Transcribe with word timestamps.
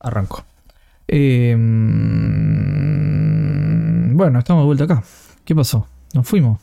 Arranco. 0.00 0.44
Eh, 1.08 1.56
bueno, 4.12 4.38
estamos 4.38 4.62
de 4.62 4.66
vuelta 4.66 4.84
acá. 4.84 5.02
¿Qué 5.44 5.54
pasó? 5.54 5.86
Nos 6.14 6.26
fuimos. 6.28 6.60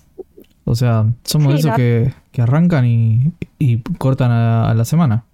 O 0.66 0.76
sea, 0.76 1.06
somos 1.24 1.48
Sí, 1.48 1.54
de 1.54 1.60
esos 1.60 1.76
que, 1.76 2.14
que 2.32 2.42
arrancan 2.42 2.86
y, 2.86 3.34
y 3.60 3.82
cortan 3.98 4.32
a, 4.32 4.70
a 4.70 4.74
la 4.74 4.86
semana. 4.86 5.26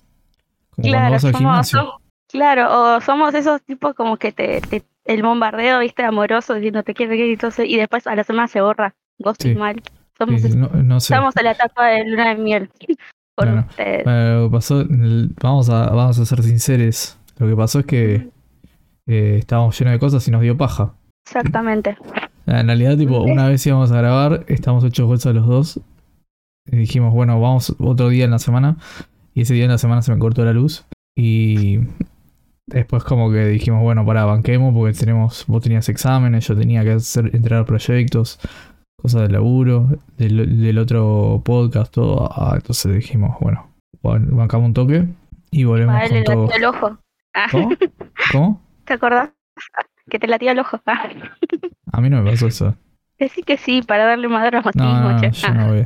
Como 0.71 0.89
cuando 0.89 0.97
Claro, 0.97 1.12
vas 1.13 1.25
al 1.25 1.31
somos, 1.33 1.39
gimnasio. 1.39 1.79
som- 1.79 2.01
claro, 2.27 2.96
o 2.96 3.01
somos 3.01 3.33
esos 3.35 3.62
tipos 3.62 3.94
como 3.96 4.18
que 4.18 4.31
te, 4.31 4.62
te- 4.62 4.84
el 5.06 5.22
bombardeo, 5.24 5.79
viste, 5.79 6.04
amoroso, 6.04 6.56
diciendo 6.56 6.84
te 6.84 6.94
quiero, 6.94 7.13
y 7.16 7.22
entonces, 7.34 7.68
y 7.68 7.78
después 7.78 8.06
a 8.08 8.16
la 8.16 8.24
semana 8.24 8.47
se 8.47 8.62
borra, 8.62 8.96
ghosting 9.20 9.54
Sí. 9.54 9.60
mal. 9.60 9.81
Somos 10.18 10.42
Sí, 10.42 10.50
no, 10.56 10.68
no 10.70 11.00
sé. 11.00 11.13
estamos 11.13 11.36
en 11.38 11.46
la 11.46 11.52
etapa 11.52 11.88
de 11.88 12.06
luna 12.06 12.29
de 12.29 12.36
miel 12.36 12.70
con 13.36 13.47
Bueno, 13.47 13.66
ustedes. 13.70 14.04
Bueno, 14.04 14.40
lo 14.42 14.50
que 14.50 14.54
pasó, 14.56 14.81
el- 14.81 15.31
vamos 15.42 15.70
a, 15.70 15.90
vamos 15.92 16.20
a 16.20 16.26
ser 16.26 16.41
sinceros. 16.44 17.18
Lo 17.40 17.48
que 17.48 17.55
pasó 17.55 17.80
es 17.80 17.85
que 17.85 18.30
eh, 19.08 19.38
estábamos 19.39 19.77
llenos 19.79 19.93
de 19.93 19.99
cosas 19.99 20.27
y 20.27 20.31
nos 20.31 20.41
dio 20.41 20.55
paja. 20.57 20.93
Exactamente. 21.25 21.98
En 22.45 22.67
realidad, 22.67 22.98
tipo, 22.98 23.21
una 23.21 23.48
vez 23.48 23.65
íbamos 23.65 23.91
a 23.91 23.98
grabar, 23.98 24.43
estamos 24.48 24.84
hechos 24.84 25.07
bolsa 25.07 25.34
los 25.34 25.48
dos. 25.48 25.79
Y 26.71 26.75
dijimos, 26.77 27.13
bueno, 27.13 27.39
vamos 27.39 27.75
otro 27.79 28.09
día 28.09 28.25
en 28.25 28.31
la 28.31 28.39
semana. 28.39 28.77
Y 29.34 29.41
ese 29.41 29.53
día 29.53 29.65
en 29.65 29.71
la 29.71 29.77
semana 29.77 30.02
se 30.02 30.12
me 30.13 30.20
cortó 30.20 30.43
la 30.45 30.53
luz. 30.53 30.85
Y 31.17 31.79
después 32.67 33.03
como 33.03 33.31
que 33.31 33.45
dijimos, 33.45 33.81
bueno, 33.81 34.05
para 34.05 34.26
banquemos 34.26 34.73
porque 34.73 34.98
tenemos, 34.98 35.45
vos 35.48 35.62
tenías 35.63 35.90
exámenes, 35.90 36.48
yo 36.48 36.55
tenía 36.57 36.84
que 36.84 36.93
hacer, 36.93 37.29
entregar 37.34 37.65
proyectos, 37.65 38.40
cosas 39.01 39.23
de 39.23 39.29
laburo, 39.29 39.90
del, 40.17 40.59
del 40.62 40.77
otro 40.77 41.41
podcast, 41.45 41.93
todo. 41.93 42.29
Ah, 42.31 42.53
entonces 42.55 42.93
dijimos, 42.95 43.35
bueno, 43.40 43.67
ban- 44.03 44.35
bancamos 44.35 44.67
un 44.67 44.73
toque 44.73 45.07
y 45.51 45.63
volvemos 45.63 45.95
A 45.95 46.05
él 46.05 46.13
le 46.13 46.23
con 46.23 46.35
todo. 46.35 46.51
el 46.51 46.65
ojo. 46.65 46.98
Ah, 47.33 47.47
¿Cómo? 47.51 47.69
¿Cómo? 48.31 48.61
¿Te 48.85 48.93
acordás? 48.93 49.29
Que 50.09 50.20
te 50.20 50.27
latía 50.27 50.51
el 50.53 50.59
ojo. 50.59 50.79
Ah. 50.85 51.09
A 51.91 52.01
mí 52.01 52.09
no 52.09 52.21
me 52.21 52.31
pasó 52.31 52.48
eso. 52.48 52.76
Decí 53.20 53.43
que 53.43 53.57
sí, 53.57 53.81
para 53.81 54.05
darle 54.05 54.27
madera 54.27 54.59
a 54.59 54.71
No, 54.76 55.12
no, 55.12 55.21
yo 55.21 55.48
Ah. 55.48 55.51
no 55.54 55.67
voy. 55.67 55.85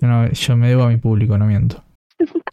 Yo, 0.00 0.08
no- 0.08 0.28
yo 0.30 0.56
me 0.56 0.68
debo 0.68 0.82
a 0.84 0.88
mi 0.88 0.96
público, 0.96 1.38
no 1.38 1.46
miento. 1.46 1.82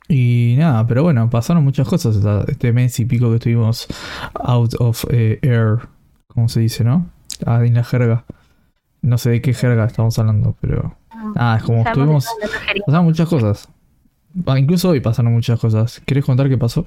Y 0.08 0.56
nada, 0.58 0.86
pero 0.86 1.04
bueno, 1.04 1.30
pasaron 1.30 1.64
muchas 1.64 1.88
cosas 1.88 2.18
este 2.48 2.72
mes 2.74 3.00
y 3.00 3.06
pico 3.06 3.30
que 3.30 3.36
estuvimos 3.36 3.88
out 4.36 4.74
of 4.80 5.04
eh, 5.10 5.40
air, 5.42 5.88
como 6.28 6.48
se 6.50 6.60
dice, 6.60 6.84
¿no? 6.84 7.10
Ah, 7.46 7.66
en 7.66 7.74
la 7.74 7.84
jerga. 7.84 8.26
No 9.02 9.18
sé 9.18 9.32
de 9.32 9.42
qué 9.42 9.54
jerga 9.54 9.86
estamos 9.86 10.18
hablando, 10.20 10.56
pero... 10.62 10.96
Ah, 11.36 11.56
es 11.58 11.64
como 11.64 11.84
estuvimos... 11.86 12.28
Pasaron 12.86 13.06
muchas 13.06 13.28
cosas. 13.28 13.70
Ah, 14.46 14.60
incluso 14.60 14.90
hoy 14.90 15.00
pasaron 15.00 15.34
muchas 15.34 15.60
cosas. 15.60 16.02
¿Querés 16.06 16.26
contar 16.26 16.48
qué 16.50 16.58
pasó? 16.58 16.86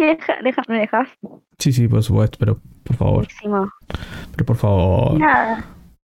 Deja, 0.00 0.36
deja, 0.42 0.62
me 0.68 0.78
dejas. 0.80 1.08
Sí, 1.58 1.72
sí, 1.72 1.88
por 1.88 2.02
supuesto, 2.02 2.36
pero 2.38 2.60
por 2.84 2.96
favor. 2.96 3.14
Buenísimo. 3.26 3.70
Pero 4.32 4.44
por 4.46 4.56
favor. 4.56 5.18
Nada. 5.18 5.64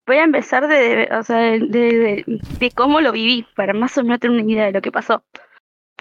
Voy 0.07 0.17
a 0.17 0.25
empezar 0.25 0.67
de, 0.69 1.09
o 1.19 1.23
sea, 1.23 1.37
de, 1.39 1.59
de- 1.61 2.25
de 2.59 2.71
cómo 2.73 3.01
lo 3.01 3.13
viví, 3.13 3.47
para 3.57 3.73
más 3.73 3.97
o 3.99 4.03
menos 4.03 4.21
tener 4.21 4.41
una 4.43 4.51
idea 4.53 4.67
de 4.67 4.73
lo 4.73 4.83
que 4.83 4.93
pasó. 4.93 5.23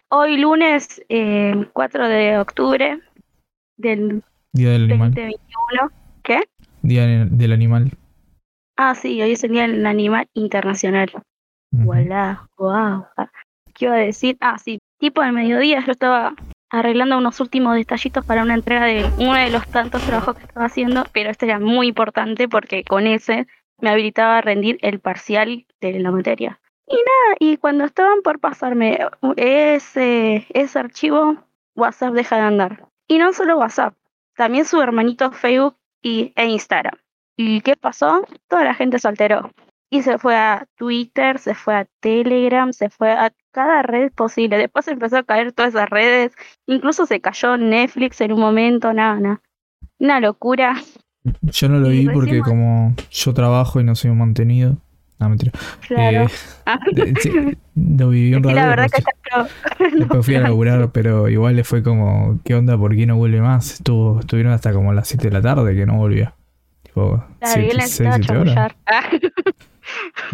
Hoy 0.10 0.38
lunes 0.38 1.02
eh, 1.10 1.68
4 1.74 2.08
de 2.08 2.38
octubre 2.38 3.00
del 3.78 4.24
Día 4.52 4.72
del 4.72 4.84
animal. 4.92 5.12
2021. 5.14 5.92
¿Qué? 6.24 6.44
Día 6.82 7.06
del 7.26 7.52
animal. 7.54 7.92
Ah, 8.78 8.94
sí, 8.96 9.22
hoy 9.22 9.32
es 9.32 9.44
el 9.44 9.52
Día 9.52 9.64
del 9.64 9.86
Animal 9.86 10.28
Internacional. 10.34 11.10
Ujú. 11.72 11.84
Voilà, 11.86 12.48
wow. 12.58 13.06
¿Qué 13.74 13.86
iba 13.86 13.96
a 13.96 14.00
decir? 14.00 14.38
Ah, 14.42 14.58
sí, 14.60 14.80
tipo 15.00 15.22
al 15.22 15.34
mediodía 15.34 15.84
yo 15.86 15.92
estaba 15.92 16.36
arreglando 16.74 17.20
unos 17.20 17.40
últimos 17.40 17.76
detallitos 17.76 18.26
para 18.26 18.42
una 18.42 18.56
entrega 18.56 18.86
de 18.86 19.06
uno 19.20 19.36
de 19.36 19.52
los 19.52 19.68
tantos 19.68 20.02
trabajos 20.02 20.36
que 20.36 20.46
estaba 20.46 20.66
haciendo, 20.66 21.06
pero 21.14 21.30
este 21.30 21.46
era 21.46 21.60
muy 21.60 21.88
importante 21.88 22.50
porque 22.50 22.84
con 22.84 23.06
ese 23.06 23.46
me 23.80 23.92
habilitaba 23.92 24.40
a 24.40 24.42
rendir 24.42 24.80
el 24.82 25.00
parcial 25.00 25.68
de 25.80 26.00
la 26.00 26.10
materia. 26.10 26.60
Y 26.88 26.96
nada, 26.96 27.38
y 27.40 27.58
cuando 27.58 27.86
estaban 27.86 28.24
por 28.24 28.40
pasarme 28.40 28.98
ese, 29.38 30.48
ese 30.50 30.80
archivo, 30.80 31.38
WhatsApp 31.76 32.14
deja 32.14 32.38
de 32.38 32.42
andar. 32.42 32.88
Y 33.08 33.20
no 33.20 33.34
solo 33.34 33.60
WhatsApp, 33.60 33.94
también 34.36 34.66
su 34.66 34.82
hermanito 34.82 35.32
Facebook 35.32 35.78
y, 36.02 36.34
e 36.36 36.48
Instagram. 36.48 36.98
¿Y 37.38 37.62
qué 37.62 37.76
pasó? 37.76 38.26
Toda 38.48 38.64
la 38.64 38.74
gente 38.74 38.98
se 38.98 39.08
alteró. 39.08 39.52
Y 39.92 40.02
se 40.02 40.18
fue 40.18 40.36
a 40.36 40.66
Twitter, 40.76 41.38
se 41.38 41.54
fue 41.54 41.76
a 41.76 41.86
Telegram, 42.00 42.74
se 42.74 42.90
fue 42.90 43.12
a 43.12 43.32
cada 43.54 43.82
red 43.84 44.12
posible. 44.12 44.58
Después 44.58 44.86
empezó 44.90 45.18
a 45.18 45.24
caer 45.24 45.54
todas 45.54 45.74
esas 45.74 45.90
redes. 45.90 46.34
Incluso 46.68 47.06
se 47.06 47.22
cayó 47.22 47.56
Netflix 47.58 48.20
en 48.20 48.34
un 48.34 48.42
momento, 48.42 48.92
nada, 48.92 49.20
nada. 49.20 49.42
Una 50.00 50.20
locura. 50.20 50.76
Yo 51.42 51.70
no 51.70 51.80
lo 51.80 51.88
vi 51.88 52.10
porque 52.10 52.40
mo- 52.40 52.44
como 52.44 52.96
yo 53.10 53.34
trabajo 53.34 53.80
y 53.80 53.86
no 53.86 53.96
soy 53.96 54.12
un 54.12 54.18
mantenido. 54.18 54.76
No, 55.20 55.30
mentira. 55.30 55.52
Claro. 55.88 56.24
Eh, 56.24 56.28
Ah. 56.66 56.80
de- 56.92 57.58
lo 57.76 58.10
viví 58.10 58.34
un 58.36 58.44
rato. 58.44 58.56
la 58.56 58.68
verdad 58.68 58.88
que 58.90 59.02
después, 59.02 59.52
está 59.64 59.90
no, 59.94 60.00
después 60.00 60.26
fui 60.26 60.36
a 60.36 60.42
laburar, 60.42 60.90
pero 60.94 61.30
igual 61.30 61.56
le 61.56 61.64
fue 61.64 61.82
como, 61.84 62.40
¿qué 62.44 62.56
onda? 62.56 62.78
¿Por 62.78 62.94
qué 62.96 63.06
no 63.06 63.16
vuelve 63.16 63.40
más? 63.42 63.74
Estuvo, 63.76 64.20
estuvieron 64.20 64.52
hasta 64.52 64.74
como 64.74 64.92
las 64.92 65.08
7 65.08 65.30
de 65.30 65.34
la 65.34 65.42
tarde 65.42 65.74
que 65.76 65.86
no 65.86 65.96
volvía. 65.98 66.34
Tipo, 66.84 67.24
Claro, 67.40 67.62
y 67.62 67.66
él 67.66 67.72
6, 67.72 67.78
necesitaba 67.78 68.16
7 68.18 68.38
horas. 68.38 68.72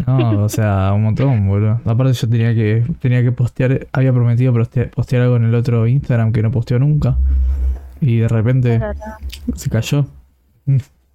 No, 0.06 0.44
o 0.44 0.48
sea, 0.48 0.92
un 0.94 1.02
montón, 1.04 1.46
boludo. 1.46 1.80
Aparte 1.84 2.12
yo 2.14 2.28
tenía 2.28 2.54
que, 2.54 2.84
tenía 3.00 3.22
que 3.22 3.32
postear, 3.32 3.86
había 3.92 4.12
prometido 4.12 4.52
postear, 4.52 4.90
postear 4.90 5.22
algo 5.22 5.36
en 5.36 5.44
el 5.44 5.54
otro 5.54 5.86
Instagram 5.86 6.32
que 6.32 6.42
no 6.42 6.50
posteó 6.50 6.78
nunca. 6.78 7.16
Y 8.00 8.18
de 8.18 8.28
repente 8.28 8.80
se 9.54 9.68
cayó. 9.70 10.06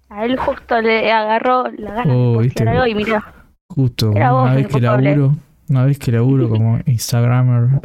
A 0.08 0.24
él 0.24 0.36
justo 0.38 0.80
le 0.80 1.10
agarró 1.10 1.64
la 1.78 1.92
gana 1.94 2.14
Oh, 2.14 2.32
de 2.38 2.44
viste. 2.44 2.64
postear 2.64 2.68
algo 2.76 2.86
y 2.86 2.94
mira, 2.94 3.24
Justo, 3.68 4.12
vos 4.12 4.16
una 4.16 4.54
vez 4.54 4.66
que 4.68 4.80
laburo, 4.80 5.34
una 5.68 5.84
vez 5.84 5.98
que 5.98 6.12
laburo 6.12 6.48
como 6.48 6.78
Instagramer, 6.86 7.80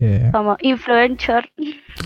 eh, 0.00 0.30
como 0.32 0.56
influencer. 0.62 1.50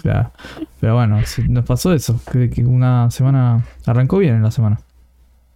claro. 0.03 0.33
pero 0.81 0.95
bueno, 0.97 1.21
nos 1.49 1.65
pasó 1.65 1.93
eso, 1.95 2.21
que, 2.33 2.51
que 2.51 2.65
una 2.67 3.11
semana 3.13 3.63
arrancó 3.87 4.19
bien 4.19 4.35
en 4.35 4.43
la 4.43 4.51
semana. 4.51 4.81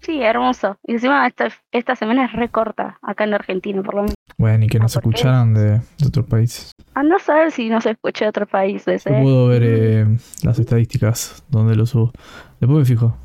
Sí, 0.00 0.22
hermoso. 0.22 0.78
Y 0.86 0.92
encima 0.92 1.26
esta, 1.26 1.48
esta 1.72 1.94
semana 1.96 2.24
es 2.24 2.32
recorta 2.32 2.98
acá 3.02 3.24
en 3.24 3.34
Argentina, 3.34 3.82
por 3.82 3.94
lo 3.94 4.00
menos. 4.02 4.14
Bueno, 4.38 4.64
y 4.64 4.68
que 4.68 4.78
Ah, 4.78 4.82
nos 4.82 4.96
escucharan 4.96 5.52
de, 5.54 5.70
de 5.98 6.06
otros 6.06 6.26
países. 6.26 6.72
A 6.94 7.02
saber 7.18 7.52
si 7.52 7.68
no 7.68 7.80
se 7.80 7.90
escucha 7.90 8.24
de 8.24 8.28
otros 8.30 8.48
países, 8.48 9.04
Yo 9.04 9.10
¿eh? 9.14 9.22
puedo 9.22 9.48
ver 9.48 9.62
eh, 9.64 10.06
las 10.42 10.58
estadísticas 10.58 11.44
donde 11.50 11.76
lo 11.76 11.84
subo. 11.86 12.12
Después 12.60 12.78
me 12.80 12.84
fijo, 12.86 13.16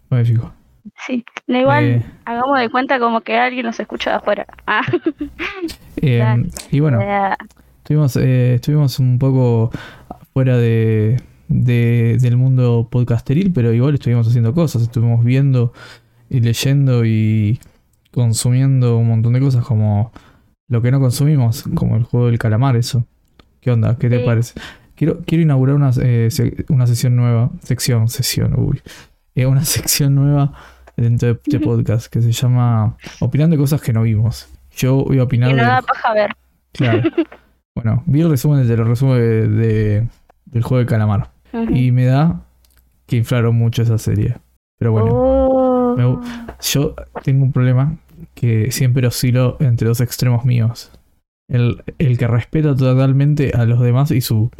después 0.00 0.28
me 0.28 0.34
fijo. 0.34 0.52
Sí. 1.06 1.24
No, 1.46 1.58
igual, 1.60 1.84
Eh, 1.84 2.02
hagamos 2.24 2.58
de 2.58 2.68
cuenta 2.68 2.98
como 2.98 3.20
que 3.22 3.38
alguien 3.38 3.64
nos 3.66 3.78
escucha 3.80 4.10
de 4.10 4.16
afuera. 4.16 4.46
Ah, 4.66 4.82
eh, 6.02 6.42
y 6.70 6.80
bueno, 6.80 7.00
Estuvimos, 7.78 8.16
eh, 8.16 8.54
estuvimos 8.54 8.98
un 8.98 9.18
poco 9.18 9.70
fuera 10.32 10.56
de, 10.56 11.20
de- 11.48 12.16
del 12.20 12.36
mundo 12.36 12.88
podcasteril, 12.90 13.52
pero 13.52 13.72
igual 13.72 13.94
estuvimos 13.94 14.26
haciendo 14.26 14.54
cosas. 14.54 14.82
Estuvimos 14.82 15.22
viendo 15.24 15.72
y 16.34 16.40
leyendo 16.40 17.04
y 17.04 17.58
consumiendo 18.10 18.96
un 18.96 19.08
montón 19.08 19.32
de 19.32 19.40
cosas 19.40 19.64
como 19.64 20.12
lo 20.68 20.82
que 20.82 20.90
no 20.90 21.00
consumimos, 21.00 21.64
como 21.74 21.96
el 21.96 22.04
juego 22.04 22.26
del 22.26 22.38
calamar, 22.38 22.76
eso. 22.76 23.06
¿Qué 23.60 23.70
onda? 23.70 23.96
¿Qué 23.98 24.08
te 24.08 24.18
Sí. 24.20 24.24
parece? 24.24 24.60
Quiero, 24.94 25.20
quiero 25.26 25.42
inaugurar 25.42 25.74
una, 25.76 25.90
eh, 26.00 26.28
una 26.68 26.86
sesión 26.86 27.16
nueva, 27.16 27.50
sección, 27.62 28.08
sesión, 28.08 28.54
uy. 28.58 28.80
Eh, 29.34 29.46
una 29.46 29.64
sección 29.64 30.14
nueva 30.14 30.52
dentro 30.96 31.28
de, 31.34 31.40
de 31.46 31.60
podcast 31.60 32.06
que 32.12 32.22
se 32.22 32.30
llama 32.32 32.96
Opinando 33.20 33.56
de 33.56 33.60
cosas 33.60 33.80
que 33.80 33.92
no 33.92 34.02
vimos. 34.02 34.48
Yo 34.76 35.04
voy 35.04 35.18
a 35.18 35.24
opinar 35.24 35.50
y 35.50 35.54
no 35.54 35.62
da 35.62 35.82
paja 35.82 36.14
ver. 36.14 36.30
Claro. 36.72 37.02
Bueno, 37.76 38.04
vi 38.06 38.20
el 38.20 38.30
resumen 38.30 38.68
de 38.68 38.76
los 38.76 38.86
resumen 38.86 39.18
de, 39.18 39.48
de- 39.48 40.08
del 40.46 40.62
juego 40.62 40.78
de 40.78 40.86
calamar. 40.86 41.30
Y 41.70 41.90
me 41.90 42.04
da 42.04 42.42
que 43.06 43.16
inflaron 43.16 43.56
mucho 43.56 43.82
esa 43.82 43.98
serie. 43.98 44.36
Pero 44.78 44.92
bueno, 44.92 45.08
Oh. 45.12 45.53
Yo 46.60 46.94
tengo 47.22 47.44
un 47.44 47.52
problema 47.52 47.96
que 48.34 48.70
siempre 48.70 49.06
oscilo 49.06 49.56
entre 49.60 49.88
dos 49.88 50.00
extremos 50.00 50.44
míos. 50.44 50.90
El, 51.48 51.82
el 51.98 52.16
que 52.16 52.26
respeta 52.26 52.74
totalmente 52.74 53.52
a 53.54 53.66
los 53.66 53.80
demás 53.80 54.10
y 54.10 54.20
su 54.20 54.50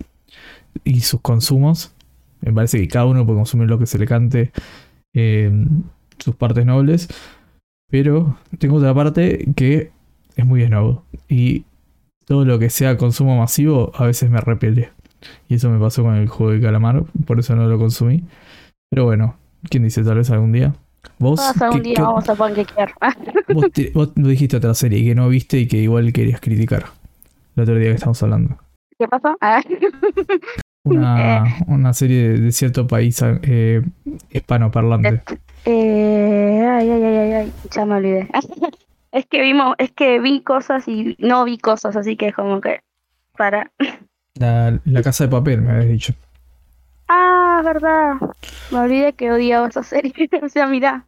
y 0.83 1.01
sus 1.01 1.21
consumos. 1.21 1.95
Me 2.41 2.53
parece 2.53 2.79
que 2.81 2.89
cada 2.89 3.07
uno 3.07 3.25
puede 3.25 3.39
consumir 3.39 3.69
lo 3.69 3.79
que 3.79 3.87
se 3.87 3.99
le 3.99 4.07
cante 4.07 4.53
eh, 5.15 5.51
sus 6.19 6.35
partes 6.35 6.67
nobles. 6.67 7.09
Pero 7.91 8.39
tengo 8.59 8.77
otra 8.77 8.95
parte 8.95 9.47
que 9.57 9.93
es 10.37 10.47
muy 10.47 10.65
snob. 10.67 11.03
Y 11.29 11.65
todo 12.27 12.45
lo 12.45 12.59
que 12.59 12.71
sea 12.71 12.97
consumo 12.97 13.39
masivo 13.39 13.93
a 13.95 14.07
veces 14.07 14.31
me 14.31 14.41
repele. 14.41 14.91
Y 15.49 15.55
eso 15.55 15.71
me 15.71 15.79
pasó 15.79 16.03
con 16.03 16.17
el 16.17 16.29
juego 16.29 16.53
de 16.53 16.61
calamar, 16.61 17.05
por 17.27 17.39
eso 17.39 17.57
no 17.57 17.67
lo 17.67 17.79
consumí. 17.79 18.25
Pero 18.91 19.05
bueno, 19.05 19.37
¿quién 19.71 19.85
dice 19.85 20.05
tal 20.05 20.17
vez 20.17 20.31
algún 20.31 20.53
día? 20.53 20.75
Vos, 21.19 21.41
algún 21.62 21.83
¿qué- 21.83 21.89
día 21.91 22.03
vamos 22.03 22.29
a 22.29 22.35
panquequear. 22.35 22.93
vos, 23.55 23.67
te- 23.73 23.91
vos 23.95 24.12
dijiste 24.15 24.56
otra 24.56 24.75
serie 24.75 25.05
que 25.05 25.15
no 25.15 25.29
viste 25.29 25.59
y 25.59 25.67
que 25.69 25.77
igual 25.79 26.12
querías 26.12 26.41
criticar. 26.41 26.87
El 27.56 27.62
otro 27.62 27.77
día 27.77 27.89
que 27.91 27.95
estamos 27.97 28.23
hablando. 28.23 28.56
¿Qué 28.99 29.09
pasó? 29.09 29.37
Ah. 29.41 29.62
Una, 30.87 31.45
una 31.67 31.95
serie 31.95 32.29
de, 32.29 32.41
de 32.41 32.53
cierto 32.53 32.87
país 32.87 33.19
eh, 33.43 33.81
hispanoparlante. 34.31 35.23
Eh, 35.65 36.62
ay, 36.71 36.91
ay, 36.91 37.03
ay, 37.03 37.17
ay, 37.17 37.33
ay, 37.33 37.53
ya 37.71 37.87
me 37.87 37.95
olvidé. 37.95 38.29
es 39.12 39.25
que 39.25 39.41
vimos, 39.41 39.75
es 39.79 39.93
que 39.93 40.21
vi 40.21 40.43
cosas 40.43 40.87
y 40.87 41.17
no 41.19 41.45
vi 41.45 41.56
cosas, 41.56 41.97
así 41.97 42.17
que 42.17 42.29
es 42.29 42.35
como 42.35 42.61
que 42.61 42.81
para. 43.39 43.73
La, 44.35 44.79
la 44.85 45.03
casa 45.03 45.25
de 45.25 45.31
papel, 45.31 45.62
me 45.62 45.73
habías 45.73 45.89
dicho. 45.89 46.12
Verdad. 47.65 48.15
Me 48.71 48.79
olvidé 48.79 49.13
que 49.15 49.33
odiaba 49.33 49.69
esa 49.69 49.83
serie. 49.83 50.13
o 50.43 50.49
sea, 50.49 50.67
mirá, 50.67 51.07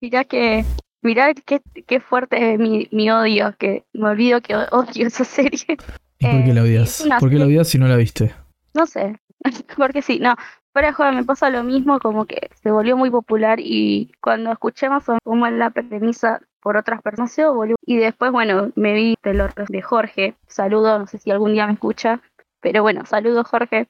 mirá 0.00 0.24
que, 0.24 0.64
mirá 1.02 1.34
qué, 1.34 1.60
qué 1.86 2.00
fuerte 2.00 2.54
es 2.54 2.58
mi, 2.58 2.88
mi 2.90 3.10
odio, 3.10 3.54
que 3.58 3.84
me 3.92 4.08
olvido 4.08 4.40
que 4.40 4.56
odio 4.56 5.06
esa 5.06 5.24
serie. 5.24 5.76
¿Y 6.18 6.26
por 6.26 6.44
qué 6.44 6.54
la 6.54 6.60
Eh, 6.60 6.64
odias? 6.64 7.04
¿Por 7.20 7.30
qué 7.30 7.38
la 7.38 7.46
odias 7.46 7.68
si 7.68 7.78
no 7.78 7.88
la 7.88 7.96
viste? 7.96 8.34
No 8.74 8.86
sé, 8.86 9.20
porque 9.76 10.02
sí, 10.02 10.18
no. 10.18 10.34
De 10.74 10.92
juego 10.92 11.12
me 11.12 11.22
pasa 11.24 11.50
lo 11.50 11.62
mismo, 11.64 12.00
como 12.00 12.24
que 12.24 12.48
se 12.62 12.70
volvió 12.70 12.96
muy 12.96 13.10
popular 13.10 13.60
y 13.60 14.10
cuando 14.22 14.50
escuché 14.50 14.88
más 14.88 15.06
o 15.06 15.12
menos 15.12 15.20
cómo 15.22 15.46
es 15.46 15.52
la 15.52 15.68
premisa 15.68 16.40
por 16.60 16.78
otras 16.78 17.02
personas 17.02 17.30
se 17.30 17.46
volvió. 17.46 17.76
Y 17.84 17.98
después, 17.98 18.32
bueno, 18.32 18.72
me 18.74 18.94
vi 18.94 19.14
de 19.22 19.34
los 19.34 19.54
de 19.54 19.82
Jorge, 19.82 20.34
saludo, 20.46 20.98
no 20.98 21.06
sé 21.06 21.18
si 21.18 21.30
algún 21.30 21.52
día 21.52 21.66
me 21.66 21.74
escucha, 21.74 22.22
pero 22.60 22.82
bueno, 22.82 23.04
saludo 23.04 23.44
Jorge. 23.44 23.88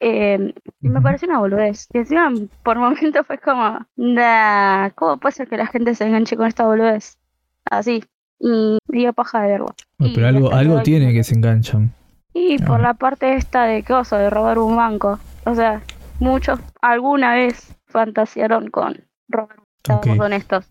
Eh, 0.00 0.54
y 0.80 0.88
me 0.88 1.00
pareció 1.02 1.28
una 1.28 1.38
boludez. 1.38 1.86
Y 1.92 1.98
encima, 1.98 2.32
por 2.62 2.78
momentos 2.78 3.26
fue 3.26 3.38
como, 3.38 3.86
nah, 3.96 4.88
¿cómo 4.94 5.18
puede 5.18 5.32
ser 5.34 5.48
que 5.48 5.56
la 5.58 5.66
gente 5.66 5.94
se 5.94 6.06
enganche 6.06 6.36
con 6.36 6.46
esta 6.46 6.64
boludez? 6.66 7.18
Así. 7.70 8.02
Y 8.38 8.78
dio 8.88 9.12
paja 9.12 9.42
de. 9.42 9.58
Bueno, 9.58 9.74
Y 9.98 10.14
pero 10.14 10.26
algo, 10.28 10.52
algo 10.52 10.82
tiene 10.82 11.12
que 11.12 11.22
se 11.22 11.34
enganchan. 11.34 11.92
y 12.32 12.58
por 12.58 12.80
Ah. 12.80 12.82
la 12.84 12.94
parte 12.94 13.34
esta 13.34 13.64
de 13.64 13.82
cosa, 13.84 14.16
de 14.18 14.30
robar 14.30 14.58
un 14.58 14.76
banco. 14.76 15.18
O 15.44 15.54
sea, 15.54 15.82
muchos 16.20 16.58
alguna 16.80 17.34
vez 17.34 17.76
fantasearon 17.86 18.70
con 18.70 19.04
robar 19.28 19.56
un 19.58 19.64
banco, 19.86 20.02
seamos 20.04 20.18
Ok. 20.18 20.24
honestos. 20.24 20.70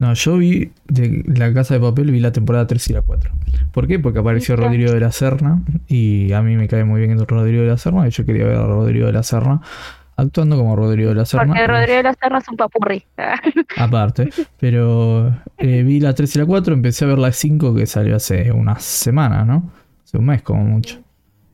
No, 0.00 0.14
yo 0.14 0.36
vi 0.36 0.70
de 0.86 1.24
La 1.26 1.52
Casa 1.52 1.74
de 1.74 1.80
Papel, 1.80 2.12
vi 2.12 2.20
la 2.20 2.30
temporada 2.30 2.68
3 2.68 2.90
y 2.90 2.92
la 2.92 3.02
4. 3.02 3.32
¿Por 3.72 3.88
qué? 3.88 3.98
Porque 3.98 4.20
apareció. 4.20 4.54
Rodrigo 4.54 4.92
de 4.92 5.00
la 5.00 5.10
Serna 5.10 5.60
y 5.88 6.32
a 6.32 6.40
mí 6.40 6.56
me 6.56 6.68
cae 6.68 6.84
muy 6.84 7.00
bien 7.00 7.18
Rodrigo 7.18 7.62
de 7.62 7.68
la 7.68 7.78
Serna 7.78 8.06
y 8.06 8.10
yo 8.10 8.24
quería 8.24 8.44
ver 8.44 8.56
a 8.58 8.66
Rodrigo 8.66 9.06
de 9.06 9.12
la 9.12 9.24
Serna 9.24 9.60
actuando 10.16 10.56
como 10.56 10.76
Rodrigo 10.76 11.08
de 11.08 11.16
la 11.16 11.24
Serna. 11.24 11.48
Porque 11.48 11.66
Rodrigo 11.66 11.96
de 11.96 12.02
la 12.04 12.14
Serna 12.14 12.38
es 12.38 12.48
un 12.48 12.56
papurri. 12.56 13.04
Aparte, 13.76 14.30
pero 14.60 15.34
eh, 15.56 15.82
vi 15.82 15.98
la 15.98 16.14
3 16.14 16.36
y 16.36 16.38
la 16.38 16.46
4, 16.46 16.74
empecé 16.74 17.04
a 17.04 17.08
ver 17.08 17.18
la 17.18 17.32
5 17.32 17.74
que 17.74 17.86
salió 17.86 18.14
hace 18.14 18.52
unas 18.52 18.84
semanas, 18.84 19.46
¿no? 19.48 19.68
Hace 20.04 20.16
un 20.16 20.26
mes 20.26 20.42
como 20.42 20.62
mucho. 20.62 21.00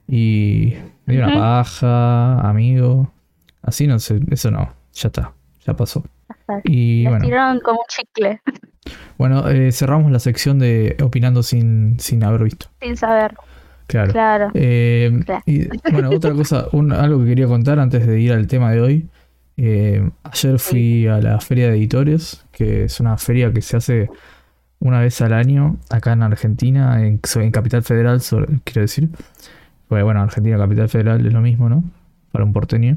Y 0.06 0.74
me 1.06 1.14
dio 1.14 1.24
una 1.24 1.34
paja, 1.34 2.40
amigo. 2.46 3.10
Así 3.62 3.86
no 3.86 3.98
sé, 3.98 4.20
eso 4.30 4.50
no, 4.50 4.70
ya 4.92 5.08
está, 5.08 5.32
ya 5.64 5.74
pasó. 5.74 6.04
Y 6.64 7.06
bueno. 7.06 7.24
tiraron 7.24 7.60
como 7.60 7.80
un 7.80 7.86
chicle, 7.88 8.40
Bueno, 9.18 9.48
eh, 9.48 9.72
cerramos 9.72 10.10
la 10.12 10.18
sección 10.18 10.58
de 10.58 10.96
opinando 11.02 11.42
sin, 11.42 11.98
sin 12.00 12.22
haber 12.24 12.44
visto. 12.44 12.66
sin 12.82 12.96
saber. 12.96 13.34
Claro. 13.86 14.12
Claro. 14.12 14.50
Eh, 14.54 15.20
Claro. 15.24 15.42
y 15.46 15.68
bueno, 15.92 16.10
otra 16.10 16.32
cosa, 16.32 16.66
un- 16.72 16.92
algo 16.92 17.20
que 17.20 17.26
quería 17.26 17.46
contar 17.46 17.78
antes 17.78 18.06
de 18.06 18.20
ir 18.20 18.32
al 18.32 18.46
tema 18.46 18.72
de 18.72 18.80
hoy. 18.80 19.08
Eh, 19.56 20.10
ayer 20.24 20.58
fui 20.58 21.06
a 21.06 21.18
la 21.20 21.38
feria 21.40 21.68
de 21.70 21.76
editores, 21.76 22.44
que 22.50 22.84
es 22.84 22.98
una 23.00 23.16
feria 23.18 23.52
que 23.52 23.62
se 23.62 23.76
hace 23.76 24.08
una 24.80 25.00
vez 25.00 25.20
al 25.22 25.32
año 25.32 25.76
acá 25.90 26.12
en 26.12 26.22
Argentina, 26.22 27.00
en, 27.06 27.20
en 27.36 27.50
Capital 27.52 27.82
Federal, 27.82 28.20
sobre- 28.20 28.48
quiero 28.64 28.82
decir. 28.82 29.08
Pues 29.88 30.02
bueno, 30.02 30.20
Argentina, 30.22 30.56
Capital 30.58 30.88
Federal 30.88 31.24
es 31.26 31.32
lo 31.32 31.40
mismo, 31.40 31.68
¿no? 31.68 31.84
Para 32.32 32.44
un 32.44 32.52
porteño. 32.52 32.96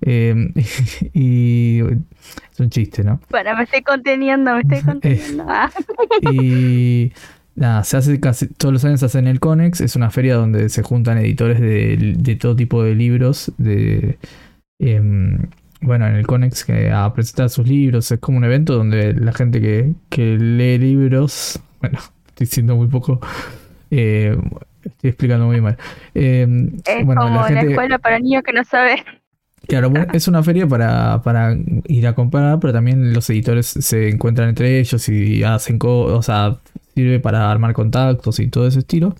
Eh, 0.00 0.34
y 1.12 1.80
es 1.80 2.60
un 2.60 2.70
chiste, 2.70 3.02
¿no? 3.02 3.20
Bueno, 3.30 3.56
me 3.56 3.64
estoy 3.64 3.82
conteniendo, 3.82 4.54
me 4.54 4.60
estoy 4.60 4.82
conteniendo. 4.84 5.44
Ah, 5.48 5.70
Y 6.32 7.12
nada, 7.54 7.84
se 7.84 7.96
hace 7.96 8.20
casi 8.20 8.48
todos 8.48 8.72
los 8.72 8.84
años 8.84 9.00
se 9.00 9.06
hace 9.06 9.18
en 9.18 9.26
el 9.26 9.40
Conex, 9.40 9.80
es 9.80 9.96
una 9.96 10.10
feria 10.10 10.36
donde 10.36 10.68
se 10.68 10.82
juntan 10.82 11.18
editores 11.18 11.60
de, 11.60 12.14
de 12.16 12.36
todo 12.36 12.56
tipo 12.56 12.82
de 12.82 12.94
libros, 12.94 13.52
de 13.58 14.18
em, 14.78 15.48
bueno, 15.80 16.06
en 16.06 16.16
el 16.16 16.26
Conex 16.26 16.64
que 16.64 16.90
a 16.90 17.12
presentar 17.12 17.50
sus 17.50 17.68
libros, 17.68 18.10
es 18.10 18.18
como 18.18 18.38
un 18.38 18.44
evento 18.44 18.74
donde 18.74 19.12
la 19.14 19.32
gente 19.32 19.60
que, 19.60 19.94
que 20.08 20.36
lee 20.38 20.78
libros, 20.78 21.60
bueno, 21.80 21.98
estoy 22.26 22.46
diciendo 22.46 22.76
muy 22.76 22.88
poco, 22.88 23.20
eh, 23.90 24.36
estoy 24.82 25.10
explicando 25.10 25.46
muy 25.46 25.60
mal. 25.60 25.76
Em, 26.14 26.76
es 26.84 27.04
bueno, 27.04 27.22
como 27.22 27.48
la 27.48 27.62
escuela 27.62 27.98
para 27.98 28.18
niños 28.18 28.42
que 28.42 28.52
no 28.52 28.64
saben. 28.64 28.98
Claro, 29.66 29.88
bueno, 29.88 30.06
es 30.12 30.28
una 30.28 30.42
feria 30.42 30.66
para, 30.68 31.22
para 31.22 31.56
ir 31.88 32.06
a 32.06 32.14
comprar, 32.14 32.60
pero 32.60 32.72
también 32.72 33.14
los 33.14 33.30
editores 33.30 33.66
se 33.66 34.10
encuentran 34.10 34.50
entre 34.50 34.78
ellos 34.78 35.08
y 35.08 35.42
hacen 35.42 35.78
cosas, 35.78 36.18
o 36.18 36.22
sea, 36.22 36.58
sirve 36.94 37.18
para 37.18 37.50
armar 37.50 37.72
contactos 37.72 38.40
y 38.40 38.48
todo 38.48 38.66
ese 38.66 38.80
estilo. 38.80 39.14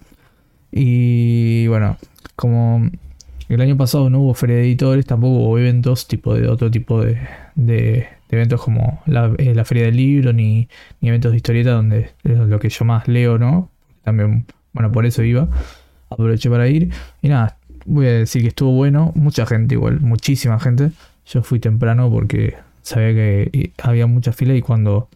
Y 0.73 1.67
bueno, 1.69 1.99
como 2.37 2.91
el 3.49 3.61
año 3.61 3.77
pasado 3.77 4.11
no 4.11 4.21
hubo 4.21 4.35
feria 4.35 4.57
de 4.57 4.63
editores, 4.65 5.07
tampoco 5.07 5.35
hubo 5.39 5.59
eventos 5.59 6.09
tipo 6.09 6.35
de 6.35 6.49
otro 6.49 6.71
tipo 6.71 7.03
de, 7.05 7.19
de- 7.57 8.07
de 8.31 8.37
eventos 8.39 8.63
como 8.63 9.03
la, 9.07 9.33
eh, 9.39 9.55
la 9.55 9.65
feria 9.65 9.85
del 9.87 9.97
libro, 9.97 10.33
ni, 10.33 10.69
ni 11.01 11.09
eventos 11.09 11.33
de 11.33 11.37
historieta 11.39 11.73
donde 11.73 12.11
es 12.25 12.39
lo 12.39 12.59
que 12.61 12.69
yo 12.71 12.85
más 12.85 13.09
leo, 13.09 13.39
¿no? 13.39 13.71
También, 14.03 14.47
bueno, 14.73 14.93
por 14.93 15.07
eso 15.07 15.23
iba, 15.23 15.49
aproveché 16.11 16.51
para 16.51 16.69
ir. 16.69 16.91
Y 17.23 17.29
nada, 17.29 17.59
voy 17.85 18.07
a 18.07 18.13
decir 18.13 18.43
que 18.43 18.49
estuvo 18.49 18.73
bueno, 18.73 19.13
mucha 19.15 19.47
gente 19.47 19.75
igual, 19.75 20.01
muchísima 20.01 20.59
gente. 20.61 20.91
Yo 21.27 21.43
fui 21.43 21.61
temprano 21.61 22.11
porque 22.11 22.57
sabía 22.83 23.15
que 23.15 23.73
había 23.83 24.07
mucha 24.07 24.33
fila 24.33 24.55
y 24.55 24.63
cuando 24.63 25.09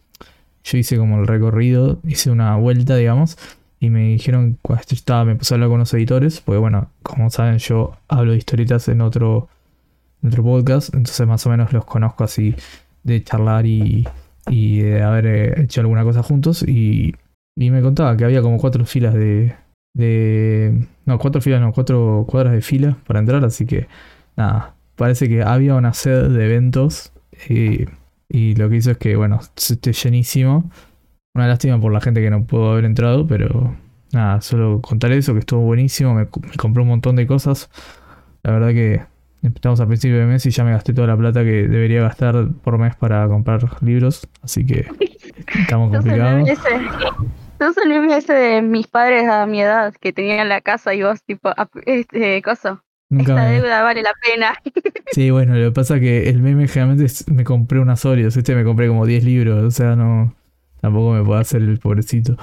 yo 0.63 0.77
hice 0.77 0.97
como 0.97 1.19
el 1.19 1.27
recorrido, 1.27 1.99
hice 2.03 2.31
una 2.31 2.55
vuelta, 2.55 2.95
digamos, 2.95 3.37
y 3.79 3.89
me 3.89 4.09
dijeron, 4.09 4.57
cuando 4.61 4.83
estaba, 4.89 5.25
me 5.25 5.35
puse 5.35 5.53
a 5.53 5.55
hablar 5.55 5.69
con 5.69 5.79
los 5.79 5.93
editores, 5.93 6.41
porque 6.41 6.59
bueno, 6.59 6.89
como 7.03 7.29
saben, 7.29 7.59
yo 7.59 7.97
hablo 8.07 8.31
de 8.31 8.37
historietas 8.37 8.87
en 8.89 9.01
otro, 9.01 9.47
en 10.21 10.29
otro 10.29 10.43
podcast, 10.43 10.93
entonces 10.93 11.25
más 11.27 11.45
o 11.45 11.49
menos 11.49 11.71
los 11.71 11.85
conozco 11.85 12.23
así 12.23 12.55
de 13.03 13.23
charlar 13.23 13.65
y, 13.65 14.07
y 14.49 14.81
de 14.81 15.01
haber 15.01 15.59
hecho 15.59 15.81
alguna 15.81 16.03
cosa 16.03 16.23
juntos, 16.23 16.63
y, 16.63 17.15
y 17.55 17.71
me 17.71 17.81
contaba 17.81 18.17
que 18.17 18.25
había 18.25 18.41
como 18.41 18.57
cuatro 18.57 18.85
filas 18.85 19.13
de, 19.13 19.55
de... 19.93 20.87
No, 21.05 21.17
cuatro 21.19 21.41
filas, 21.41 21.61
no, 21.61 21.73
cuatro 21.73 22.25
cuadras 22.27 22.53
de 22.53 22.61
fila 22.61 22.97
para 23.07 23.19
entrar, 23.19 23.43
así 23.45 23.65
que 23.65 23.87
nada, 24.35 24.75
parece 24.95 25.27
que 25.27 25.43
había 25.43 25.75
una 25.75 25.93
sed 25.93 26.29
de 26.29 26.45
eventos 26.45 27.11
eh, 27.49 27.87
y 28.29 28.55
lo 28.55 28.69
que 28.69 28.77
hizo 28.77 28.91
es 28.91 28.97
que, 28.97 29.15
bueno, 29.15 29.39
esté 29.55 29.93
llenísimo. 29.93 30.69
Una 31.35 31.47
lástima 31.47 31.79
por 31.79 31.91
la 31.91 32.01
gente 32.01 32.21
que 32.21 32.29
no 32.29 32.45
pudo 32.45 32.71
haber 32.71 32.85
entrado, 32.85 33.25
pero 33.27 33.75
nada, 34.13 34.41
solo 34.41 34.81
contar 34.81 35.11
eso, 35.11 35.33
que 35.33 35.39
estuvo 35.39 35.61
buenísimo, 35.61 36.13
me, 36.13 36.23
me 36.23 36.55
compré 36.57 36.83
un 36.83 36.89
montón 36.89 37.15
de 37.15 37.25
cosas. 37.25 37.69
La 38.43 38.51
verdad 38.51 38.69
que 38.69 39.01
estamos 39.41 39.79
a 39.79 39.87
principio 39.87 40.19
de 40.19 40.25
mes 40.25 40.45
y 40.45 40.51
ya 40.51 40.63
me 40.63 40.71
gasté 40.71 40.93
toda 40.93 41.07
la 41.07 41.17
plata 41.17 41.43
que 41.43 41.67
debería 41.67 42.01
gastar 42.01 42.49
por 42.63 42.77
mes 42.77 42.95
para 42.95 43.27
comprar 43.27 43.81
libros, 43.81 44.27
así 44.41 44.65
que 44.65 44.87
estamos 45.61 45.91
complicados. 45.95 46.49
El 47.59 47.89
meme 47.89 48.17
ese 48.17 48.33
de 48.33 48.61
mis 48.61 48.87
padres 48.87 49.27
a 49.29 49.45
mi 49.45 49.61
edad 49.61 49.93
que 49.99 50.13
tenían 50.13 50.49
la 50.49 50.61
casa 50.61 50.93
y 50.93 51.03
vos 51.03 51.21
tipo, 51.23 51.51
este, 51.85 52.41
coso. 52.41 52.81
Nunca 53.09 53.33
Esta 53.33 53.43
me... 53.49 53.51
deuda 53.55 53.83
vale 53.83 54.01
la 54.03 54.13
pena. 54.25 54.53
Sí, 55.11 55.31
bueno, 55.31 55.55
lo 55.55 55.69
que 55.69 55.73
pasa 55.73 55.95
es 55.95 56.01
que 56.01 56.29
el 56.29 56.39
meme 56.41 56.67
generalmente 56.67 57.05
es- 57.05 57.27
me 57.27 57.43
compré 57.43 57.79
unas 57.79 58.05
Oreos, 58.05 58.37
este 58.37 58.53
me 58.53 58.63
compré 58.63 58.87
como 58.87 59.07
10 59.07 59.23
libros, 59.23 59.63
o 59.63 59.71
sea, 59.71 59.95
no, 59.95 60.35
tampoco 60.81 61.13
me 61.13 61.23
puedo 61.23 61.39
hacer 61.39 61.63
el 61.63 61.79
pobrecito. 61.79 62.37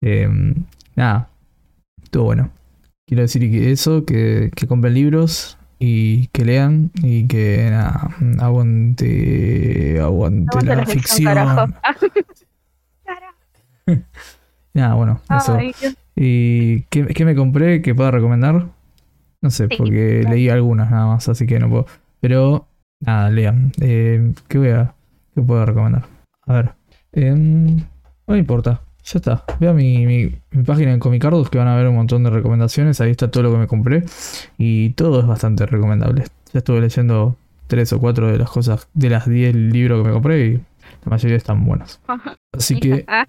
Em, 0.00 0.54
nada, 0.96 1.28
todo 2.10 2.24
bueno. 2.24 2.50
Quiero 3.06 3.22
decir 3.22 3.42
que 3.50 3.70
eso, 3.72 4.06
que, 4.06 4.50
que 4.56 4.66
compren 4.66 4.94
libros 4.94 5.58
y 5.78 6.28
que 6.28 6.44
lean 6.46 6.90
y 7.02 7.26
que 7.28 7.68
nada, 7.70 8.08
aguante, 8.40 9.98
aguante 10.00 10.64
la 10.64 10.86
ficción, 10.86 10.96
ficción. 11.02 11.24
carajo. 11.26 11.66
Nada, 14.78 14.94
bueno, 14.94 15.20
eso. 15.36 15.54
Ay. 15.56 15.72
¿Y 16.16 16.82
qué, 16.84 17.06
qué 17.06 17.24
me 17.24 17.34
compré 17.34 17.82
que 17.82 17.94
pueda 17.94 18.10
recomendar? 18.10 18.66
No 19.40 19.50
sé, 19.50 19.68
Sí, 19.70 19.76
porque 19.76 20.20
claro. 20.22 20.34
leí 20.34 20.48
algunas 20.48 20.90
nada 20.90 21.06
más, 21.06 21.28
así 21.28 21.46
que 21.46 21.58
no 21.58 21.68
puedo. 21.68 21.86
Pero, 22.20 22.66
nada, 23.00 23.30
lean. 23.30 23.72
Eh, 23.80 24.32
¿Qué 24.48 24.58
voy 24.58 24.68
a, 24.70 24.94
qué 25.34 25.42
puedo 25.42 25.64
recomendar? 25.64 26.04
A 26.46 26.54
ver. 26.54 26.70
em, 27.12 27.76
no 27.76 28.34
me 28.34 28.38
importa, 28.38 28.82
ya 29.04 29.18
está. 29.18 29.44
Vean 29.60 29.76
mi, 29.76 30.06
mi, 30.06 30.34
mi 30.50 30.62
página 30.64 30.92
en 30.92 30.98
Comicardos 31.00 31.48
que 31.50 31.58
van 31.58 31.68
a 31.68 31.76
ver 31.76 31.86
un 31.88 31.94
montón 31.96 32.24
de 32.24 32.30
recomendaciones. 32.30 33.00
Ahí 33.00 33.12
está 33.12 33.30
todo 33.30 33.44
lo 33.44 33.52
que 33.52 33.58
me 33.58 33.66
compré. 33.66 34.04
Y 34.58 34.90
todo 34.90 35.20
es 35.20 35.26
bastante 35.26 35.66
recomendable. 35.66 36.24
Ya 36.52 36.58
estuve 36.58 36.80
leyendo 36.80 37.36
tres 37.68 37.92
o 37.92 38.00
cuatro 38.00 38.26
de 38.32 38.38
las 38.38 38.50
cosas, 38.50 38.88
de 38.94 39.10
las 39.10 39.28
10 39.28 39.54
libros 39.54 40.02
que 40.02 40.08
me 40.08 40.14
compré 40.14 40.46
y 40.46 40.52
la 40.54 41.10
mayoría 41.10 41.36
están 41.36 41.64
buenos. 41.64 42.00
Así 42.52 42.80
que 42.80 43.04
Ah, 43.06 43.26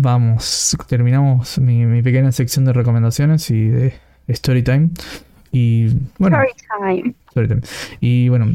Vamos, 0.00 0.76
terminamos 0.86 1.58
mi, 1.58 1.84
mi 1.84 2.02
pequeña 2.02 2.30
sección 2.30 2.64
de 2.64 2.72
recomendaciones 2.72 3.50
y 3.50 3.66
de 3.66 3.94
story 4.28 4.62
time. 4.62 4.90
Y 5.50 5.88
bueno, 6.18 6.38
Story 6.40 7.02
time. 7.02 7.14
story 7.30 7.48
time. 7.48 7.60
Y 8.00 8.28
bueno, 8.28 8.52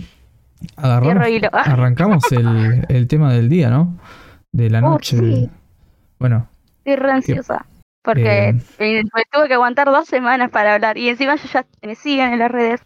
agarramos, 0.78 1.28
hilo. 1.28 1.50
arrancamos 1.52 2.32
el, 2.32 2.86
el 2.88 3.08
tema 3.10 3.34
del 3.34 3.50
día, 3.50 3.70
¿no? 3.70 3.98
De 4.54 4.70
la 4.70 4.80
Oh, 4.80 4.92
noche. 4.92 5.18
sí. 5.18 5.50
Bueno, 6.18 6.48
Estoy 6.86 6.96
re 6.96 7.12
ansiosa. 7.12 7.66
Porque 8.04 8.50
eh, 8.80 9.04
me 9.04 9.24
tuve 9.32 9.48
que 9.50 9.54
aguantar 9.56 9.88
dos 9.88 10.08
semanas 10.08 10.50
para 10.50 10.76
hablar. 10.76 10.98
Y 10.98 11.10
encima 11.10 11.36
yo 11.36 11.44
ya 11.54 11.66
me 11.82 11.96
siguen 11.96 12.32
en 12.34 12.40
las 12.40 12.52
redes. 12.52 12.82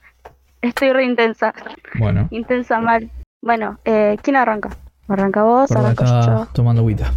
Estoy 0.64 0.94
re 0.94 1.06
intensa. 1.06 1.54
bueno. 2.00 2.28
Intensa 2.32 2.80
mal. 2.80 3.12
Bueno, 3.42 3.78
eh, 3.86 4.18
¿quién 4.24 4.36
arranca? 4.36 4.70
¿Arranca 5.08 5.44
vos? 5.44 5.68
Por 5.70 5.78
¿Arranco 5.78 6.04
yo? 6.06 6.48
tomando 6.54 6.82
agüita. 6.82 7.14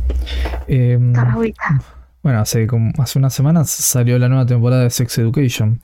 Toma 0.69 1.33
agüita. 1.33 1.83
bueno, 2.23 2.41
hace 2.41 2.67
como 2.67 2.93
hace 2.99 3.19
unas 3.19 3.35
semanas 3.35 3.69
salió 3.71 4.19
la 4.19 4.29
nueva 4.29 4.47
temporada 4.47 4.83
de 4.85 4.91
Sex 4.91 5.19
Education. 5.19 5.81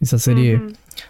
Esa 0.00 0.18
serie 0.18 0.60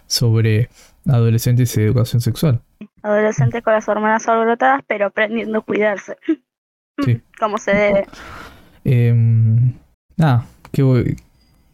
sobre 0.05 0.69
adolescentes 1.07 1.75
y 1.77 1.81
educación 1.81 2.21
sexual. 2.21 2.61
Adolescente 3.03 3.61
con 3.61 3.73
las 3.73 3.87
hormonas 3.87 4.27
alborotadas, 4.27 4.81
pero 4.87 5.07
aprendiendo 5.07 5.59
a 5.59 5.61
cuidarse. 5.61 6.17
Sí. 7.03 7.21
Como 7.39 7.57
se 7.57 7.71
debe. 7.73 8.07
Em, 8.83 9.73
nada, 10.15 10.45
que 10.71 10.83
voy- 10.83 11.17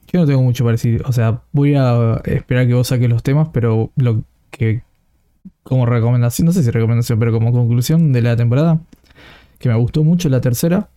yo 0.08 0.20
no 0.20 0.26
tengo 0.28 0.44
mucho 0.44 0.64
para 0.64 0.74
decir. 0.74 1.02
O 1.06 1.12
sea, 1.12 1.42
voy 1.52 1.76
a 1.76 2.22
esperar 2.26 2.68
que 2.68 2.74
vos 2.74 2.88
saques 2.88 3.10
los 3.10 3.24
temas, 3.24 3.50
pero 3.52 3.92
lo 3.96 4.24
que 4.52 4.84
como 5.64 5.86
recomendación, 5.86 6.46
no 6.46 6.52
sé 6.52 6.64
si 6.64 6.72
recomendación, 6.72 7.20
pero 7.20 7.32
como 7.32 7.52
conclusión 7.52 8.12
de 8.14 8.22
la 8.22 8.36
temporada, 8.36 8.80
que 9.60 9.70
me 9.70 9.76
gustó 9.76 10.04
mucho 10.04 10.30
la 10.30 10.42
tercera, 10.42 10.90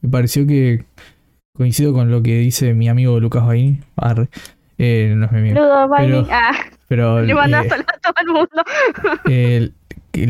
me 0.00 0.08
pareció 0.10 0.46
que 0.46 0.84
coincido 1.54 1.92
con 1.92 2.10
lo 2.10 2.22
que 2.22 2.38
dice 2.38 2.74
mi 2.74 2.88
amigo 2.88 3.20
Lucas 3.20 3.46
Baini. 3.46 3.80
Eh, 4.78 5.14
no 5.16 5.26
es 5.26 5.32
mi 5.32 5.38
amigo. 5.38 5.60
Ludo. 5.60 5.90
Pero- 5.96 6.26
Ah, 6.30 6.52
Pero 6.88 7.22
le 7.26 7.34
mandás 7.34 7.66
eh, 7.66 7.70
a 7.72 7.98
todo 8.00 8.14
el 8.20 8.28
mundo. 8.28 9.20
el- 9.26 9.74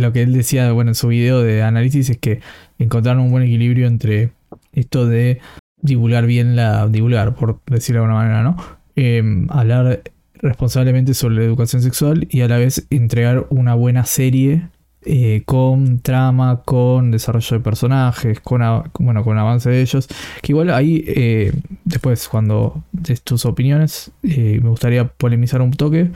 lo 0.00 0.12
que 0.12 0.22
él 0.22 0.32
decía, 0.32 0.70
bueno, 0.72 0.90
en 0.90 0.94
su 0.94 1.08
video 1.08 1.42
de 1.42 1.62
análisis 1.62 2.08
es 2.10 2.18
que 2.18 2.40
encontraron 2.78 3.22
un 3.24 3.30
buen 3.32 3.42
equilibrio 3.44 3.86
entre 3.88 4.30
esto 4.72 5.06
de 5.06 5.40
divulgar 5.80 6.26
bien 6.26 6.54
la. 6.54 6.86
divulgar, 6.88 7.34
por 7.34 7.60
decirlo 7.66 8.02
de 8.02 8.06
alguna 8.06 8.22
manera, 8.22 8.42
¿no? 8.44 8.56
Eh, 8.94 9.22
hablar 9.48 10.02
responsablemente 10.42 11.14
sobre 11.14 11.36
la 11.36 11.44
educación 11.44 11.80
sexual 11.82 12.26
y 12.30 12.40
a 12.42 12.48
la 12.48 12.58
vez 12.58 12.86
entregar 12.90 13.46
una 13.50 13.74
buena 13.74 14.04
serie 14.04 14.68
eh, 15.04 15.42
con 15.46 16.00
trama, 16.00 16.62
con 16.64 17.10
desarrollo 17.10 17.56
de 17.56 17.62
personajes, 17.62 18.40
con, 18.40 18.60
bueno, 18.98 19.24
con 19.24 19.38
avance 19.38 19.70
de 19.70 19.80
ellos. 19.80 20.08
Que 20.42 20.52
igual 20.52 20.70
ahí, 20.70 21.04
eh, 21.06 21.52
después, 21.84 22.28
cuando 22.28 22.84
des 22.92 23.22
tus 23.22 23.44
opiniones, 23.46 24.12
eh, 24.22 24.60
me 24.62 24.68
gustaría 24.68 25.08
polemizar 25.08 25.62
un 25.62 25.72
toque, 25.72 26.10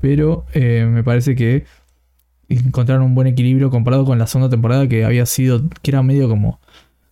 pero 0.00 0.44
me 0.54 1.02
parece 1.02 1.34
que 1.34 1.64
encontraron 2.48 3.04
un 3.04 3.14
buen 3.14 3.26
equilibrio 3.26 3.70
comparado 3.70 4.04
con 4.04 4.18
la 4.18 4.26
segunda 4.26 4.50
temporada 4.50 4.86
que 4.88 5.04
había 5.04 5.26
sido, 5.26 5.62
que 5.82 5.90
era 5.90 6.02
medio 6.02 6.28
como 6.28 6.60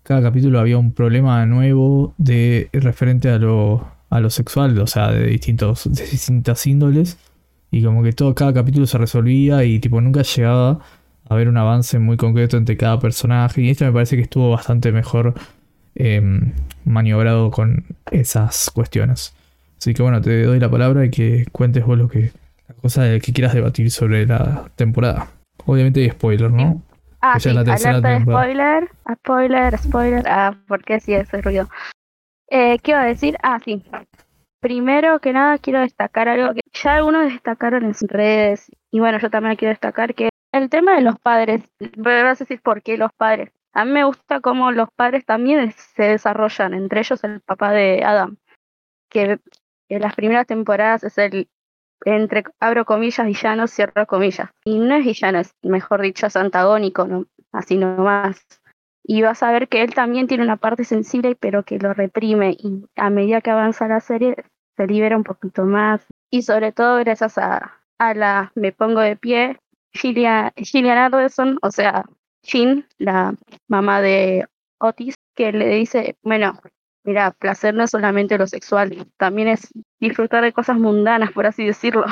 cada 0.02 0.20
capítulo 0.22 0.60
había 0.60 0.78
un 0.78 0.92
problema 0.92 1.46
nuevo 1.46 2.14
de 2.18 2.68
referente 2.72 3.30
a 3.30 3.38
lo, 3.38 3.86
a 4.12 4.20
lo 4.20 4.28
sexual, 4.28 4.78
o 4.78 4.86
sea, 4.86 5.10
de 5.10 5.26
distintos, 5.26 5.90
de 5.90 6.04
distintas 6.04 6.66
índoles, 6.66 7.18
y 7.70 7.82
como 7.82 8.02
que 8.02 8.12
todo, 8.12 8.34
cada 8.34 8.52
capítulo 8.52 8.86
se 8.86 8.98
resolvía 8.98 9.64
y 9.64 9.78
tipo 9.78 10.02
nunca 10.02 10.20
llegaba 10.20 10.70
a 10.70 11.34
haber 11.34 11.48
un 11.48 11.56
avance 11.56 11.98
muy 11.98 12.18
concreto 12.18 12.58
entre 12.58 12.76
cada 12.76 13.00
personaje, 13.00 13.62
y 13.62 13.70
esto 13.70 13.86
me 13.86 13.92
parece 13.92 14.16
que 14.16 14.22
estuvo 14.22 14.50
bastante 14.50 14.92
mejor 14.92 15.32
em, 15.94 16.52
maniobrado 16.84 17.50
con 17.50 17.86
esas 18.10 18.70
cuestiones. 18.74 19.34
Así 19.78 19.94
que 19.94 20.02
bueno, 20.02 20.20
te 20.20 20.44
doy 20.44 20.60
la 20.60 20.70
palabra 20.70 21.06
y 21.06 21.10
que 21.10 21.46
cuentes 21.50 21.86
vos 21.86 21.96
lo 21.96 22.08
que, 22.08 22.32
la 22.68 22.74
cosa 22.74 23.04
de 23.04 23.18
que 23.18 23.32
quieras 23.32 23.54
debatir 23.54 23.90
sobre 23.90 24.26
la 24.26 24.70
temporada. 24.76 25.28
Obviamente 25.64 26.00
hay 26.00 26.10
spoiler, 26.10 26.50
¿no? 26.50 26.82
Ah, 27.22 27.40
sí, 27.40 27.50
la 27.50 27.60
alerta 27.60 28.10
de 28.10 28.20
spoiler, 28.20 28.90
spoiler, 29.14 29.78
spoiler. 29.78 30.28
Ah, 30.28 30.54
¿por 30.68 30.84
qué 30.84 31.00
sí 31.00 31.14
ese 31.14 31.40
ruido? 31.40 31.66
Eh, 32.54 32.78
¿Qué 32.80 32.90
iba 32.90 33.00
a 33.00 33.06
decir? 33.06 33.38
Ah, 33.42 33.58
sí. 33.64 33.82
Primero 34.60 35.20
que 35.20 35.32
nada 35.32 35.56
quiero 35.56 35.80
destacar 35.80 36.28
algo 36.28 36.52
que 36.52 36.60
ya 36.70 36.96
algunos 36.96 37.32
destacaron 37.32 37.82
en 37.86 37.94
sus 37.94 38.10
redes 38.10 38.70
y 38.90 39.00
bueno, 39.00 39.18
yo 39.18 39.30
también 39.30 39.56
quiero 39.56 39.70
destacar 39.70 40.14
que 40.14 40.28
el 40.52 40.68
tema 40.68 40.94
de 40.94 41.00
los 41.00 41.18
padres, 41.18 41.62
vas 41.96 42.42
a 42.42 42.44
decir 42.44 42.60
por 42.60 42.82
qué 42.82 42.98
los 42.98 43.10
padres. 43.14 43.50
A 43.72 43.86
mí 43.86 43.92
me 43.92 44.04
gusta 44.04 44.40
cómo 44.40 44.70
los 44.70 44.90
padres 44.94 45.24
también 45.24 45.72
se 45.72 46.02
desarrollan, 46.02 46.74
entre 46.74 47.00
ellos 47.00 47.24
el 47.24 47.40
papá 47.40 47.72
de 47.72 48.04
Adam, 48.04 48.36
que 49.08 49.38
en 49.88 50.02
las 50.02 50.14
primeras 50.14 50.46
temporadas 50.46 51.04
es 51.04 51.16
el, 51.16 51.48
entre 52.04 52.44
abro 52.60 52.84
comillas, 52.84 53.26
villano, 53.26 53.66
cierro 53.66 54.06
comillas. 54.06 54.50
Y 54.66 54.78
no 54.78 54.94
es 54.94 55.06
villano, 55.06 55.38
es 55.38 55.54
mejor 55.62 56.02
dicho, 56.02 56.26
es 56.26 56.36
antagónico, 56.36 57.06
¿no? 57.06 57.24
así 57.50 57.78
nomás. 57.78 58.44
Y 59.04 59.22
vas 59.22 59.42
a 59.42 59.50
ver 59.50 59.68
que 59.68 59.82
él 59.82 59.94
también 59.94 60.26
tiene 60.28 60.44
una 60.44 60.56
parte 60.56 60.84
sensible, 60.84 61.34
pero 61.34 61.64
que 61.64 61.78
lo 61.78 61.92
reprime. 61.92 62.56
Y 62.58 62.84
a 62.96 63.10
medida 63.10 63.40
que 63.40 63.50
avanza 63.50 63.88
la 63.88 64.00
serie, 64.00 64.36
se 64.76 64.86
libera 64.86 65.16
un 65.16 65.24
poquito 65.24 65.64
más. 65.64 66.06
Y 66.30 66.42
sobre 66.42 66.72
todo 66.72 66.98
gracias 66.98 67.36
a, 67.38 67.78
a 67.98 68.14
la 68.14 68.52
Me 68.54 68.72
Pongo 68.72 69.00
de 69.00 69.16
Pie, 69.16 69.58
Gillian, 69.92 70.52
Gillian 70.56 70.98
Anderson, 70.98 71.58
o 71.62 71.70
sea, 71.70 72.04
Jean, 72.42 72.86
la 72.98 73.34
mamá 73.68 74.00
de 74.00 74.46
Otis, 74.78 75.14
que 75.34 75.52
le 75.52 75.68
dice, 75.68 76.16
bueno, 76.22 76.58
mira, 77.04 77.32
placer 77.32 77.74
no 77.74 77.84
es 77.84 77.90
solamente 77.90 78.38
lo 78.38 78.46
sexual, 78.46 79.06
también 79.16 79.48
es 79.48 79.72
disfrutar 80.00 80.42
de 80.42 80.52
cosas 80.52 80.78
mundanas, 80.78 81.32
por 81.32 81.46
así 81.46 81.64
decirlo. 81.64 82.04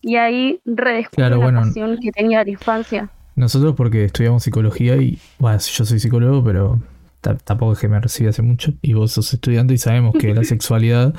Y 0.00 0.16
ahí 0.16 0.60
redescubre 0.64 1.16
Claro, 1.16 1.36
una 1.36 1.46
bueno. 1.46 1.60
pasión 1.62 1.98
que 2.00 2.12
tenía 2.12 2.40
de 2.40 2.46
la 2.46 2.50
infancia. 2.52 3.08
Nosotros 3.36 3.74
porque 3.76 4.04
estudiamos 4.06 4.42
psicología 4.42 4.96
y, 4.96 5.18
bueno, 5.38 5.58
yo 5.58 5.84
soy 5.84 6.00
psicólogo, 6.00 6.42
pero 6.42 6.80
ta- 7.20 7.36
tampoco 7.36 7.74
es 7.74 7.78
que 7.78 7.88
me 7.88 8.00
recibí 8.00 8.28
hace 8.28 8.42
mucho. 8.42 8.72
Y 8.82 8.94
vos 8.94 9.12
sos 9.12 9.32
estudiante 9.34 9.74
y 9.74 9.78
sabemos 9.78 10.14
que 10.18 10.34
la 10.34 10.42
sexualidad 10.44 11.14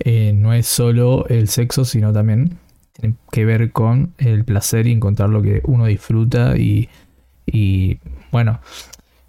eh, 0.00 0.32
no 0.34 0.52
es 0.52 0.66
solo 0.66 1.26
el 1.28 1.48
sexo, 1.48 1.84
sino 1.84 2.12
también 2.12 2.58
tiene 2.92 3.14
que 3.30 3.44
ver 3.44 3.72
con 3.72 4.12
el 4.18 4.44
placer 4.44 4.86
y 4.86 4.92
encontrar 4.92 5.30
lo 5.30 5.40
que 5.42 5.62
uno 5.64 5.86
disfruta 5.86 6.56
y, 6.56 6.88
y 7.46 7.98
bueno, 8.32 8.60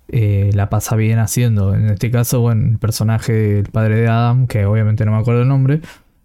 eh, 0.10 0.50
la 0.54 0.70
pasa 0.70 0.96
bien 0.96 1.20
haciendo. 1.20 1.74
En 1.76 1.90
este 1.90 2.12
caso, 2.12 2.42
bueno, 2.42 2.68
el 2.70 2.80
personaje 2.80 3.34
del 3.34 3.66
padre 3.70 3.98
de 3.98 4.08
Adam, 4.08 4.48
que 4.48 4.66
obviamente 4.66 5.06
no 5.06 5.12
me 5.12 5.18
acuerdo 5.20 5.44
el 5.44 5.48
nombre, 5.48 5.82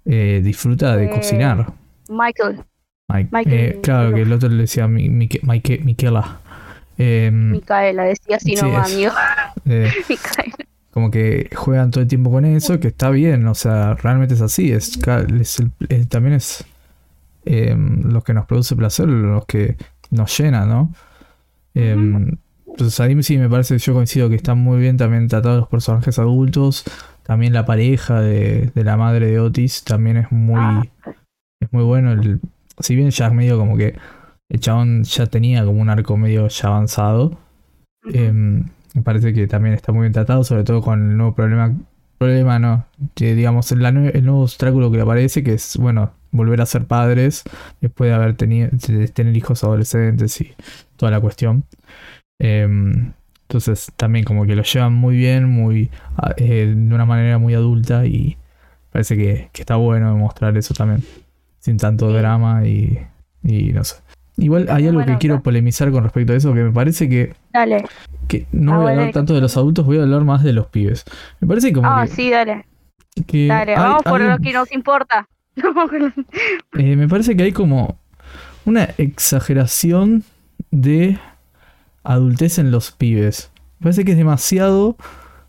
eh, 0.07 0.41
disfruta 0.43 0.97
de 0.97 1.11
cocinar. 1.11 1.73
Michael, 2.09 2.65
Mike. 3.09 3.29
Michael- 3.33 3.55
Eh, 3.59 3.79
claro, 3.83 4.15
que 4.15 4.23
el 4.23 4.33
otro 4.33 4.49
le 4.49 4.57
decía 4.57 4.87
Mi- 4.89 5.09
Mike- 5.09 5.41
Mike- 5.43 5.81
Miquela. 5.85 6.41
Em, 6.99 7.53
Micaela, 7.53 8.05
decía 8.05 8.37
así 8.37 8.57
Sí, 8.57 8.63
nomás, 8.63 8.93
amigo. 8.93 9.13
eh, 9.67 9.91
Micaela. 10.09 10.55
como 10.91 11.11
que 11.11 11.49
juegan 11.55 11.91
todo 11.91 12.03
el 12.03 12.09
tiempo 12.09 12.31
con 12.31 12.45
eso, 12.45 12.81
que 12.81 12.89
está 12.89 13.11
bien, 13.11 13.47
o 13.47 13.55
sea, 13.55 13.95
realmente 13.95 14.35
es 14.35 14.41
así. 14.41 14.73
Es, 14.73 14.99
es 15.41 15.63
es- 15.89 16.09
también 16.09 16.35
es 16.35 16.65
em, 17.45 18.03
lo 18.03 18.23
que 18.23 18.35
nos 18.35 18.47
produce 18.47 18.75
placer, 18.77 19.07
los 19.09 19.47
que 19.47 19.77
nos 20.11 20.37
llena, 20.39 20.67
¿no? 20.67 20.93
Em, 21.75 22.37
Entonces 22.67 23.01
ahí 23.01 23.21
sí 23.23 23.39
me 23.39 23.49
parece, 23.49 23.77
yo 23.79 23.93
coincido 23.95 24.29
que 24.29 24.37
están 24.37 24.59
muy 24.59 24.79
bien 24.79 24.97
también 24.97 25.27
tratados 25.29 25.59
los 25.61 25.69
personajes 25.69 26.19
adultos. 26.19 26.85
También 27.25 27.53
la 27.53 27.65
pareja 27.67 28.21
de, 28.21 28.71
de 28.75 28.85
la 28.85 28.97
madre 28.97 29.27
de 29.27 29.41
Otis 29.41 29.83
también 29.85 30.17
es 30.19 30.31
muy, 30.31 30.61
Ah. 30.61 30.83
es 31.61 31.73
muy 31.73 31.83
bueno. 31.83 32.13
El, 32.13 32.41
si 32.81 32.97
bien 32.97 33.11
ya 33.11 33.27
es 33.29 33.33
medio 33.33 33.59
como 33.59 33.77
que 33.77 33.97
el 34.49 34.61
chabón 34.61 35.05
ya 35.05 35.27
tenía 35.27 35.65
como 35.65 35.81
un 35.81 35.91
arco 35.91 36.17
medio 36.17 36.49
ya 36.49 36.69
avanzado. 36.69 37.39
Em, 38.13 38.65
me 38.95 39.03
parece 39.03 39.33
que 39.35 39.47
también 39.47 39.75
está 39.75 39.93
muy 39.93 40.03
bien 40.03 40.13
tratado, 40.13 40.45
sobre 40.45 40.65
todo 40.65 40.83
con 40.83 41.11
el 41.11 41.17
nuevo 41.17 41.35
problema. 41.35 41.75
Problema 42.19 42.59
no, 42.59 42.87
que 43.15 43.35
digamos, 43.37 43.71
el 43.73 43.81
nuevo 44.25 44.43
obstáculo 44.43 44.91
que 44.91 44.97
le 44.97 45.05
aparece, 45.05 45.45
que 45.45 45.55
es, 45.55 45.77
bueno, 45.77 46.13
volver 46.33 46.61
a 46.61 46.67
ser 46.67 46.85
padres 46.87 47.45
después 47.81 48.11
de 48.11 48.15
haber 48.17 48.35
tenido, 48.37 48.71
de 48.73 49.07
tener 49.09 49.37
hijos 49.37 49.63
adolescentes 49.63 50.41
y 50.41 50.53
toda 50.97 51.13
la 51.13 51.21
cuestión. 51.21 51.65
Em, 52.41 53.13
entonces, 53.43 53.93
también 53.97 54.25
como 54.25 54.47
que 54.47 54.55
lo 54.57 54.63
llevan 54.63 54.95
muy 54.95 55.17
bien, 55.17 55.49
muy 55.49 55.91
a- 56.17 56.35
eh, 56.37 56.75
de 56.77 56.95
una 56.95 57.05
manera 57.07 57.39
muy 57.39 57.55
adulta 57.55 58.07
y 58.07 58.37
parece 58.93 59.17
que, 59.17 59.51
que 59.53 59.63
está 59.63 59.77
bueno 59.77 60.17
mostrar 60.17 60.57
eso 60.57 60.75
también, 60.75 61.03
sin 61.69 61.77
tanto 61.77 62.09
Sí. 62.11 62.17
drama 62.17 62.67
y, 62.67 62.99
y 63.45 63.73
no 63.75 63.85
sé. 63.85 63.97
Igual 64.39 64.69
hay 64.71 64.87
algo 64.87 65.05
que 65.05 65.19
quiero 65.19 65.43
polemizar 65.43 65.91
con 65.91 66.03
respecto 66.05 66.33
a 66.33 66.37
eso, 66.37 66.55
que 66.55 66.63
me 66.63 66.71
parece 66.73 67.09
que 67.11 67.35
Dale. 67.53 67.85
que 68.27 68.47
no 68.53 68.75
Ah, 68.75 68.79
voy 68.79 68.87
a 68.87 68.91
hablar 68.93 69.13
tanto 69.13 69.35
de 69.35 69.41
los 69.43 69.55
adultos, 69.59 69.85
voy 69.85 69.99
a 69.99 70.03
hablar 70.03 70.25
más 70.25 70.43
de 70.43 70.53
los 70.55 70.67
pibes. 70.69 71.05
Me 71.41 71.49
parece 71.49 71.73
como 71.75 71.87
Ah, 71.91 72.07
que, 72.07 72.15
sí, 72.15 72.31
dale. 72.31 72.65
que 73.27 73.49
Dale, 73.49 73.73
hay- 73.73 73.79
vamos 73.83 74.03
por 74.05 74.23
hay 74.23 74.29
lo 74.29 74.39
que 74.39 74.53
nos 74.53 74.73
importa. 74.73 75.29
eh, 76.79 76.97
me 76.97 77.07
parece 77.09 77.37
que 77.37 77.43
hay 77.43 77.53
como 77.53 77.99
una 78.65 78.85
exageración 78.97 80.23
de 80.71 81.19
adultez 82.05 82.59
en 82.59 82.71
los 82.71 82.93
pibes. 82.93 83.51
Me 83.81 83.85
parece 83.85 84.05
que 84.05 84.13
es 84.13 84.17
demasiado 84.19 84.97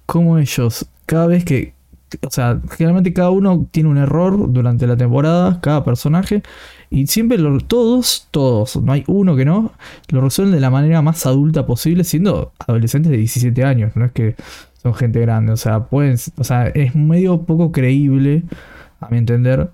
como 0.05 0.37
ellos, 0.39 0.85
cada 1.05 1.27
vez 1.27 1.45
que 1.45 1.73
o 2.25 2.31
sea, 2.31 2.59
generalmente 2.71 3.13
cada 3.13 3.29
uno 3.29 3.67
tiene 3.71 3.89
un 3.89 3.97
error 3.97 4.51
durante 4.51 4.87
la 4.87 4.97
temporada, 4.97 5.59
cada 5.61 5.83
personaje, 5.83 6.43
y 6.89 7.07
siempre 7.07 7.37
todos, 7.67 8.27
todos, 8.31 8.77
no 8.77 8.91
hay 8.91 9.03
uno 9.07 9.35
que 9.35 9.45
no, 9.45 9.73
lo 10.09 10.21
resuelven 10.21 10.55
de 10.55 10.61
la 10.61 10.69
manera 10.69 11.01
más 11.01 11.25
adulta 11.25 11.65
posible, 11.65 12.03
siendo 12.03 12.51
adolescentes 12.59 13.11
de 13.11 13.17
17 13.17 13.63
años, 13.63 13.95
no 13.95 14.05
es 14.05 14.11
que 14.11 14.35
son 14.81 14.93
gente 14.93 15.19
grande, 15.19 15.51
o 15.51 15.57
sea, 15.57 15.85
pueden, 15.85 16.17
o 16.37 16.43
sea, 16.43 16.67
es 16.67 16.95
medio 16.95 17.41
poco 17.43 17.71
creíble, 17.71 18.43
a 18.99 19.09
mi 19.09 19.17
entender, 19.17 19.69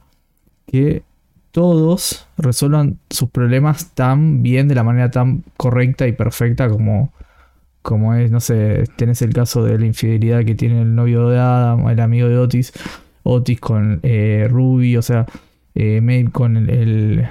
que 0.68 1.04
todos 1.52 2.28
resuelvan 2.38 3.00
sus 3.10 3.30
problemas 3.30 3.92
tan 3.94 4.44
bien, 4.44 4.68
de 4.68 4.76
la 4.76 4.84
manera 4.84 5.10
tan 5.10 5.44
correcta 5.56 6.06
y 6.08 6.12
perfecta 6.12 6.70
como, 6.70 7.14
como 7.86 8.16
es, 8.16 8.32
no 8.32 8.40
sé, 8.40 8.86
tenés 8.96 9.22
el 9.22 9.32
caso 9.32 9.64
de 9.64 9.78
la 9.78 9.86
infidelidad 9.86 10.44
que 10.44 10.56
tiene 10.56 10.82
el 10.82 10.96
novio 10.96 11.30
de 11.30 11.38
Adam, 11.38 11.88
el 11.88 12.00
amigo 12.00 12.28
de 12.28 12.40
Otis, 12.40 12.74
Otis 13.22 13.60
con 13.60 14.00
eh, 14.02 14.48
Ruby, 14.50 14.98
o 14.98 15.04
sea, 15.04 15.28
eh, 15.76 16.02
Maeve 16.02 16.32
con 16.32 16.58
el, 16.58 16.70
el, 16.72 17.28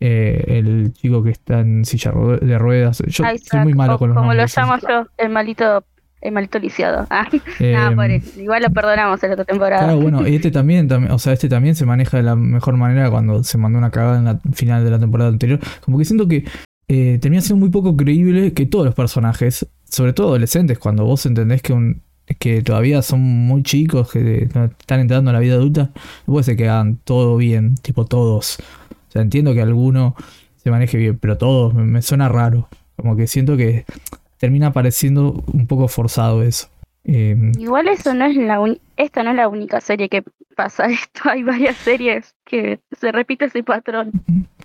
eh, 0.00 0.44
el 0.46 0.94
chico 0.94 1.22
que 1.22 1.28
está 1.30 1.60
en 1.60 1.84
silla 1.84 2.12
de 2.40 2.58
ruedas. 2.58 3.02
Yo 3.06 3.22
soy 3.22 3.60
muy 3.60 3.74
malo 3.74 3.98
con 3.98 4.08
los 4.08 4.16
como 4.16 4.32
lo 4.32 4.46
llamo 4.46 4.78
yo, 4.78 5.06
el 5.18 5.28
malito, 5.28 5.84
el 6.22 6.32
malito 6.32 6.58
lisiado. 6.58 7.06
Ah, 7.10 7.28
Eh, 7.60 7.74
nada, 7.74 7.94
pobre. 7.94 8.22
Igual 8.38 8.62
lo 8.62 8.70
perdonamos 8.70 9.22
en 9.22 9.28
la 9.28 9.34
otra 9.34 9.44
temporada. 9.44 9.84
Claro, 9.84 10.00
bueno, 10.00 10.24
este 10.24 10.50
también, 10.50 10.88
también, 10.88 11.12
o 11.12 11.18
sea, 11.18 11.34
este 11.34 11.50
también 11.50 11.74
se 11.74 11.84
maneja 11.84 12.16
de 12.16 12.22
la 12.22 12.34
mejor 12.34 12.78
manera 12.78 13.10
cuando 13.10 13.44
se 13.44 13.58
mandó 13.58 13.76
una 13.78 13.90
cagada 13.90 14.16
en 14.16 14.24
la 14.24 14.40
final 14.54 14.82
de 14.86 14.90
la 14.90 14.98
temporada 14.98 15.28
anterior. 15.28 15.60
Como 15.84 15.98
que 15.98 16.06
siento 16.06 16.26
que 16.26 16.46
eh, 16.90 17.18
termina 17.20 17.42
siendo 17.42 17.60
muy 17.60 17.68
poco 17.68 17.94
creíble 17.98 18.54
que 18.54 18.64
todos 18.64 18.86
los 18.86 18.94
personajes, 18.94 19.66
sobre 19.88 20.12
todo 20.12 20.28
adolescentes, 20.28 20.78
cuando 20.78 21.04
vos 21.04 21.24
entendés 21.26 21.62
que 21.62 21.72
un 21.72 22.02
que 22.38 22.62
todavía 22.62 23.00
son 23.02 23.20
muy 23.20 23.62
chicos, 23.62 24.10
que 24.12 24.42
están 24.42 25.00
entrando 25.00 25.30
a 25.30 25.32
la 25.32 25.40
vida 25.40 25.54
adulta, 25.54 25.90
no 26.26 26.34
puede 26.34 26.44
ser 26.44 26.56
que 26.56 26.68
hagan 26.68 26.96
todo 26.96 27.36
bien, 27.36 27.76
tipo 27.76 28.04
todos. 28.04 28.58
O 28.90 29.12
sea, 29.12 29.22
entiendo 29.22 29.54
que 29.54 29.62
alguno 29.62 30.14
se 30.62 30.70
maneje 30.70 30.98
bien, 30.98 31.18
pero 31.18 31.38
todos 31.38 31.72
me, 31.72 31.84
me 31.84 32.02
suena 32.02 32.28
raro. 32.28 32.68
Como 32.96 33.16
que 33.16 33.26
siento 33.26 33.56
que 33.56 33.86
termina 34.36 34.72
pareciendo 34.72 35.42
un 35.52 35.66
poco 35.66 35.88
forzado 35.88 36.42
eso. 36.42 36.68
Eh, 37.10 37.52
Igual 37.58 37.88
eso 37.88 38.12
no 38.12 38.26
es 38.26 38.36
la 38.36 38.62
esta 38.98 39.22
no 39.22 39.30
es 39.30 39.36
la 39.36 39.48
única 39.48 39.80
serie 39.80 40.08
que 40.10 40.22
pasa 40.54 40.86
esto. 40.90 41.22
Hay 41.24 41.42
varias 41.42 41.76
series 41.76 42.34
que 42.44 42.80
se 42.92 43.10
repite 43.10 43.46
ese 43.46 43.62
patrón. 43.62 44.12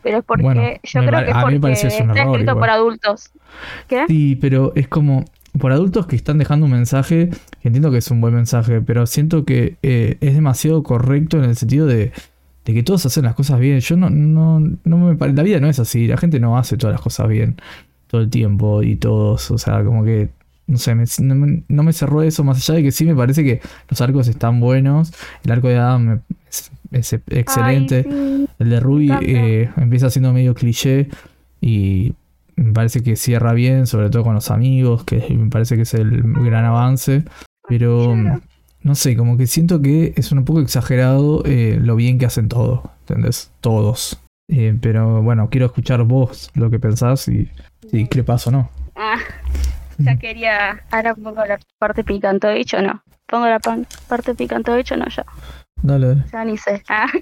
Pero 0.01 0.17
es 0.17 0.25
porque 0.25 0.43
Bueno, 0.43 0.61
yo 0.83 1.05
creo 1.05 1.23
que 1.23 1.31
es 1.31 1.35
me 1.35 1.59
porque 1.59 1.71
está 1.71 1.87
error 2.03 2.17
escrito 2.17 2.51
igual. 2.51 2.59
por 2.59 2.69
adultos. 2.69 3.31
¿Qué? 3.87 4.05
Sí, 4.07 4.35
pero 4.35 4.73
es 4.75 4.89
como 4.89 5.23
por 5.57 5.71
adultos 5.71 6.05
que 6.07 6.15
están 6.17 6.37
dejando 6.37 6.65
un 6.65 6.71
mensaje, 6.73 7.29
que 7.61 7.67
entiendo 7.67 7.91
que 7.91 7.99
es 7.99 8.11
un 8.11 8.19
buen 8.19 8.33
mensaje, 8.33 8.81
pero 8.81 9.05
siento 9.05 9.45
que 9.45 9.77
eh, 9.83 10.17
es 10.19 10.33
demasiado 10.35 10.83
correcto 10.83 11.37
en 11.37 11.45
el 11.45 11.55
sentido 11.55 11.85
de, 11.85 12.11
de 12.65 12.73
que 12.73 12.83
todos 12.83 13.05
hacen 13.05 13.23
las 13.23 13.35
cosas 13.35 13.59
bien. 13.59 13.79
Yo 13.79 13.95
no, 13.95 14.09
no, 14.09 14.59
no 14.83 14.97
me 14.97 15.33
la 15.33 15.43
vida 15.43 15.59
no 15.61 15.69
es 15.69 15.79
así, 15.79 16.07
la 16.07 16.17
gente 16.17 16.39
no 16.39 16.57
hace 16.57 16.75
todas 16.75 16.93
las 16.95 17.01
cosas 17.01 17.29
bien 17.29 17.55
todo 18.07 18.21
el 18.21 18.29
tiempo 18.29 18.83
y 18.83 18.95
todos, 18.95 19.49
o 19.49 19.57
sea, 19.57 19.83
como 19.83 20.03
que 20.03 20.29
no 20.67 20.77
sé, 20.77 20.95
me- 20.95 21.05
no, 21.19 21.35
me, 21.35 21.63
no 21.67 21.83
me 21.83 21.93
cerró 21.93 22.21
eso, 22.23 22.43
más 22.43 22.57
allá 22.57 22.77
de 22.77 22.83
que 22.83 22.91
sí 22.91 23.05
me 23.05 23.15
parece 23.15 23.43
que 23.43 23.61
los 23.89 23.99
arcos 24.01 24.27
están 24.27 24.59
buenos, 24.59 25.13
el 25.43 25.51
arco 25.51 25.67
de 25.67 25.77
Adam 25.77 26.21
es, 26.49 26.71
es 26.91 27.13
excelente. 27.13 28.05
Ay, 28.07 28.13
sí. 28.13 28.45
El 28.59 28.69
de 28.69 28.79
Ruby 28.79 29.11
eh, 29.21 29.69
empieza 29.77 30.09
siendo 30.09 30.31
medio 30.31 30.53
cliché 30.53 31.09
y 31.59 32.13
me 32.55 32.71
parece 32.71 33.01
que 33.01 33.15
cierra 33.15 33.53
bien, 33.53 33.87
sobre 33.87 34.09
todo 34.09 34.23
con 34.23 34.35
los 34.35 34.51
amigos, 34.51 35.03
que 35.03 35.25
me 35.35 35.49
parece 35.49 35.75
que 35.75 35.81
es 35.81 35.93
el 35.95 36.21
gran 36.21 36.65
avance. 36.65 37.23
Pero 37.67 38.15
no 38.83 38.95
sé, 38.95 39.15
como 39.17 39.37
que 39.37 39.47
siento 39.47 39.81
que 39.81 40.13
es 40.15 40.31
un 40.31 40.45
poco 40.45 40.59
exagerado 40.61 41.43
eh, 41.45 41.79
lo 41.81 41.95
bien 41.95 42.19
que 42.19 42.25
hacen 42.25 42.47
todo, 42.49 42.91
¿entendés? 43.01 43.51
Todos. 43.61 44.19
Eh, 44.49 44.77
pero 44.81 45.23
bueno, 45.23 45.49
quiero 45.49 45.65
escuchar 45.67 46.03
vos 46.03 46.51
lo 46.53 46.69
que 46.69 46.77
pensás 46.79 47.27
y 47.29 47.49
si 47.89 48.07
qué 48.07 48.23
pasa 48.23 48.49
o 48.49 48.53
no. 48.53 48.69
Ah, 48.95 49.17
ya 49.99 50.15
quería. 50.17 50.81
Ahora 50.91 51.15
pongo 51.15 51.45
la 51.45 51.59
parte 51.79 52.03
picante 52.03 52.47
de 52.47 52.59
hecho 52.59 52.81
no. 52.81 53.03
Pongo 53.27 53.47
la 53.47 53.59
pan- 53.59 53.87
parte 54.07 54.35
picante 54.35 54.71
de 54.71 54.79
hecho 54.81 54.95
no 54.97 55.07
ya. 55.07 55.25
Dale, 55.81 56.07
dale. 56.07 56.23
Ya 56.31 56.43
ni 56.45 56.57
sé. 56.57 56.83
Ah. 56.89 57.07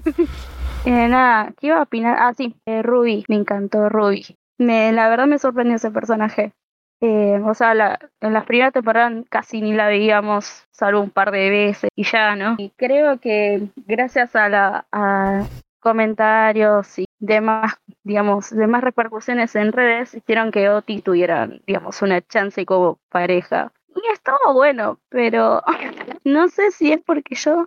Eh, 0.84 1.06
nada, 1.06 1.52
¿qué 1.60 1.68
iba 1.68 1.78
a 1.78 1.82
opinar? 1.82 2.16
Ah, 2.18 2.34
sí, 2.34 2.56
eh, 2.66 2.82
Ruby, 2.82 3.24
me 3.28 3.36
encantó 3.36 3.88
Ruby. 3.88 4.36
Me, 4.58 4.90
la 4.90 5.08
verdad 5.08 5.26
me 5.28 5.38
sorprendió 5.38 5.76
ese 5.76 5.92
personaje. 5.92 6.54
Eh, 7.00 7.40
o 7.44 7.54
sea, 7.54 7.72
la, 7.74 8.00
en 8.20 8.32
las 8.32 8.44
primeras 8.46 8.72
temporadas 8.72 9.12
casi 9.30 9.60
ni 9.60 9.72
la 9.74 9.86
veíamos, 9.86 10.64
salvo 10.72 11.00
un 11.00 11.10
par 11.10 11.30
de 11.30 11.50
veces 11.50 11.88
y 11.94 12.02
ya, 12.02 12.34
¿no? 12.34 12.56
Y 12.58 12.70
creo 12.76 13.20
que 13.20 13.68
gracias 13.86 14.34
a 14.34 14.48
la 14.48 14.84
a 14.90 15.44
comentarios 15.78 16.98
y 16.98 17.04
demás, 17.22 17.74
digamos, 18.04 18.50
demás 18.50 18.82
repercusiones 18.84 19.54
en 19.56 19.72
redes, 19.72 20.14
hicieron 20.14 20.50
que 20.50 20.68
Oti 20.70 21.00
tuviera, 21.02 21.48
digamos, 21.66 22.02
una 22.02 22.20
chance 22.22 22.66
como 22.66 22.98
pareja. 23.10 23.72
Y 23.94 24.02
estuvo 24.12 24.54
bueno, 24.54 25.00
pero 25.08 25.62
no 26.24 26.48
sé 26.48 26.72
si 26.72 26.92
es 26.92 27.00
porque 27.04 27.36
yo 27.36 27.66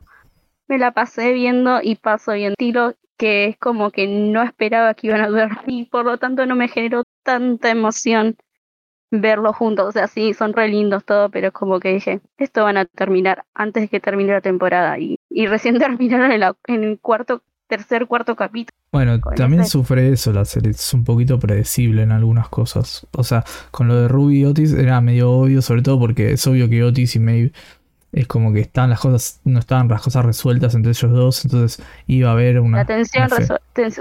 me 0.67 0.77
la 0.79 0.91
pasé 0.93 1.33
viendo 1.33 1.79
y 1.81 1.95
paso 1.95 2.33
bien 2.33 2.55
tiro 2.57 2.95
que 3.17 3.45
es 3.47 3.57
como 3.57 3.91
que 3.91 4.07
no 4.07 4.43
esperaba 4.43 4.93
que 4.95 5.07
iban 5.07 5.21
a 5.21 5.29
ver 5.29 5.49
y 5.67 5.85
por 5.85 6.05
lo 6.05 6.17
tanto 6.17 6.45
no 6.45 6.55
me 6.55 6.67
generó 6.69 7.03
tanta 7.23 7.69
emoción 7.71 8.37
verlos 9.11 9.55
juntos. 9.55 9.87
O 9.87 9.91
sea, 9.91 10.07
sí, 10.07 10.33
son 10.33 10.53
re 10.53 10.67
lindos 10.67 11.05
todo, 11.05 11.29
pero 11.29 11.51
como 11.51 11.79
que 11.79 11.89
dije, 11.93 12.21
esto 12.37 12.63
van 12.63 12.77
a 12.77 12.85
terminar 12.85 13.45
antes 13.53 13.83
de 13.83 13.87
que 13.89 13.99
termine 13.99 14.33
la 14.33 14.41
temporada 14.41 14.99
y, 14.99 15.17
y 15.29 15.47
recién 15.47 15.79
terminaron 15.79 16.31
en, 16.31 16.39
la- 16.41 16.55
en 16.67 16.83
el 16.83 16.99
cuarto, 16.99 17.41
tercer, 17.67 18.07
cuarto 18.07 18.35
capítulo. 18.35 18.75
Bueno, 18.91 19.19
también 19.35 19.65
sufre 19.65 20.11
eso 20.11 20.31
la 20.31 20.45
serie, 20.45 20.71
es 20.71 20.93
un 20.93 21.03
poquito 21.03 21.39
predecible 21.39 22.03
en 22.03 22.11
algunas 22.11 22.47
cosas. 22.49 23.05
O 23.11 23.23
sea, 23.23 23.43
con 23.71 23.87
lo 23.87 23.95
de 23.95 24.07
Ruby 24.07 24.41
y 24.41 24.45
Otis 24.45 24.73
era 24.73 25.01
medio 25.01 25.31
obvio, 25.31 25.61
sobre 25.61 25.81
todo 25.81 25.99
porque 25.99 26.31
es 26.31 26.47
obvio 26.47 26.69
que 26.69 26.83
Otis 26.83 27.15
y 27.15 27.19
Maeve 27.19 27.51
es 28.15 28.27
como 28.27 28.53
que 28.53 28.61
están 28.61 28.89
las 28.89 29.01
cosas, 29.01 29.41
no 29.43 29.59
estaban 29.59 29.89
las 29.89 30.01
cosas 30.01 30.23
resueltas 30.23 30.73
entre 30.73 30.91
ellos 30.91 31.11
dos, 31.11 31.43
entonces 31.43 31.85
iba 32.07 32.29
a 32.29 32.31
haber 32.31 32.61
una... 32.61 32.77
La 32.77 32.85
tensión, 32.85 33.27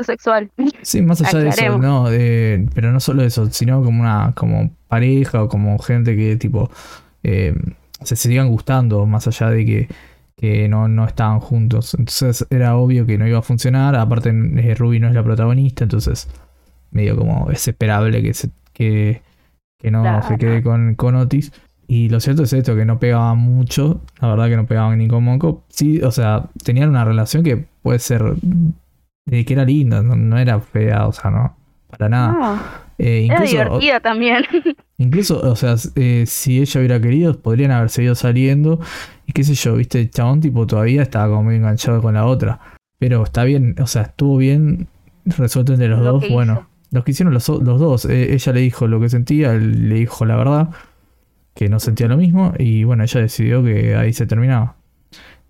sexual. 0.04 0.50
Sí, 0.82 1.02
más 1.02 1.20
allá 1.20 1.40
de 1.40 1.48
eso, 1.48 1.78
no, 1.78 2.06
eh, 2.12 2.64
pero 2.74 2.92
no 2.92 3.00
solo 3.00 3.24
eso, 3.24 3.50
sino 3.50 3.82
como 3.82 4.02
una 4.02 4.32
como 4.36 4.70
pareja 4.86 5.42
o 5.42 5.48
como 5.48 5.76
gente 5.80 6.14
que 6.14 6.36
tipo 6.36 6.70
eh, 7.24 7.54
se 8.02 8.14
sigan 8.14 8.48
gustando, 8.48 9.04
más 9.04 9.26
allá 9.26 9.50
de 9.50 9.64
que, 9.66 9.88
que 10.36 10.68
no, 10.68 10.88
no 10.88 11.04
estaban 11.04 11.40
juntos. 11.40 11.94
Entonces 11.94 12.46
era 12.50 12.76
obvio 12.76 13.06
que 13.06 13.18
no 13.18 13.26
iba 13.26 13.38
a 13.38 13.42
funcionar, 13.42 13.94
aparte 13.96 14.30
eh, 14.30 14.74
Ruby 14.74 14.98
no 15.00 15.08
es 15.08 15.14
la 15.14 15.22
protagonista, 15.22 15.84
entonces 15.84 16.28
medio 16.90 17.16
como 17.16 17.50
es 17.50 17.66
esperable 17.68 18.22
que 18.22 18.34
se, 18.34 18.50
que, 18.72 19.22
que 19.78 19.90
no 19.90 20.02
Claro. 20.02 20.26
se 20.26 20.38
quede 20.38 20.62
con, 20.62 20.94
con 20.94 21.14
Otis. 21.16 21.52
Y 21.86 22.08
lo 22.08 22.18
cierto 22.18 22.44
es 22.44 22.52
esto, 22.54 22.74
que 22.74 22.86
no 22.86 22.98
pegaban 22.98 23.36
mucho, 23.38 24.00
la 24.20 24.28
verdad 24.28 24.48
que 24.48 24.56
no 24.56 24.66
pegaban 24.66 24.98
ni 24.98 25.06
con 25.06 25.22
Monco. 25.22 25.64
Sí, 25.68 26.00
o 26.02 26.10
sea, 26.10 26.46
tenían 26.64 26.88
una 26.88 27.04
relación 27.04 27.42
que 27.44 27.66
puede 27.82 27.98
ser 27.98 28.22
de 29.26 29.44
que 29.44 29.52
era 29.52 29.64
linda, 29.64 30.02
no, 30.02 30.16
no 30.16 30.38
era 30.38 30.60
fea, 30.60 31.06
o 31.06 31.12
sea, 31.12 31.30
no, 31.30 31.56
para 31.90 32.08
nada. 32.08 32.83
Eh, 32.98 33.26
era 33.26 33.34
incluso, 33.36 33.52
divertida 33.52 34.00
también. 34.00 34.44
incluso, 34.98 35.40
o 35.40 35.56
sea, 35.56 35.76
eh, 35.96 36.24
si 36.26 36.60
ella 36.60 36.80
hubiera 36.80 37.00
querido, 37.00 37.38
podrían 37.40 37.70
haber 37.70 37.90
seguido 37.90 38.14
saliendo. 38.14 38.80
Y 39.26 39.32
qué 39.32 39.44
sé 39.44 39.54
yo, 39.54 39.76
viste, 39.76 40.00
el 40.00 40.10
chabón 40.10 40.40
tipo 40.40 40.66
todavía 40.66 41.02
estaba 41.02 41.28
como 41.28 41.44
muy 41.44 41.56
enganchado 41.56 42.00
con 42.00 42.14
la 42.14 42.26
otra. 42.26 42.60
Pero 42.98 43.24
está 43.24 43.44
bien, 43.44 43.76
o 43.80 43.86
sea, 43.86 44.02
estuvo 44.02 44.36
bien 44.36 44.88
resuelto 45.24 45.72
entre 45.72 45.88
los 45.88 46.00
Lo 46.00 46.12
dos. 46.12 46.24
Bueno, 46.30 46.52
hizo. 46.52 46.66
los 46.90 47.04
que 47.04 47.10
hicieron 47.10 47.34
los, 47.34 47.48
los 47.48 47.80
dos, 47.80 48.04
eh, 48.04 48.34
ella 48.34 48.52
le 48.52 48.60
dijo 48.60 48.86
lo 48.86 49.00
que 49.00 49.08
sentía, 49.08 49.52
él 49.52 49.88
le 49.88 49.96
dijo 49.96 50.24
la 50.24 50.36
verdad, 50.36 50.70
que 51.54 51.68
no 51.68 51.80
sentía 51.80 52.08
lo 52.08 52.16
mismo. 52.16 52.52
Y 52.58 52.84
bueno, 52.84 53.02
ella 53.02 53.20
decidió 53.20 53.62
que 53.64 53.96
ahí 53.96 54.12
se 54.12 54.26
terminaba. 54.26 54.76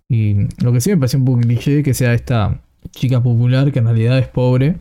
Y 0.09 0.47
lo 0.63 0.73
que 0.73 0.81
sí 0.81 0.91
me 0.91 0.99
pareció 0.99 1.19
un 1.19 1.25
poco 1.25 1.41
cliché 1.41 1.83
que 1.83 1.95
sea 1.95 2.15
esta 2.15 2.61
chica 2.91 3.23
popular 3.23 3.73
que 3.73 3.79
en 3.79 3.87
realidad 3.87 4.19
es 4.19 4.29
pobre. 4.29 4.77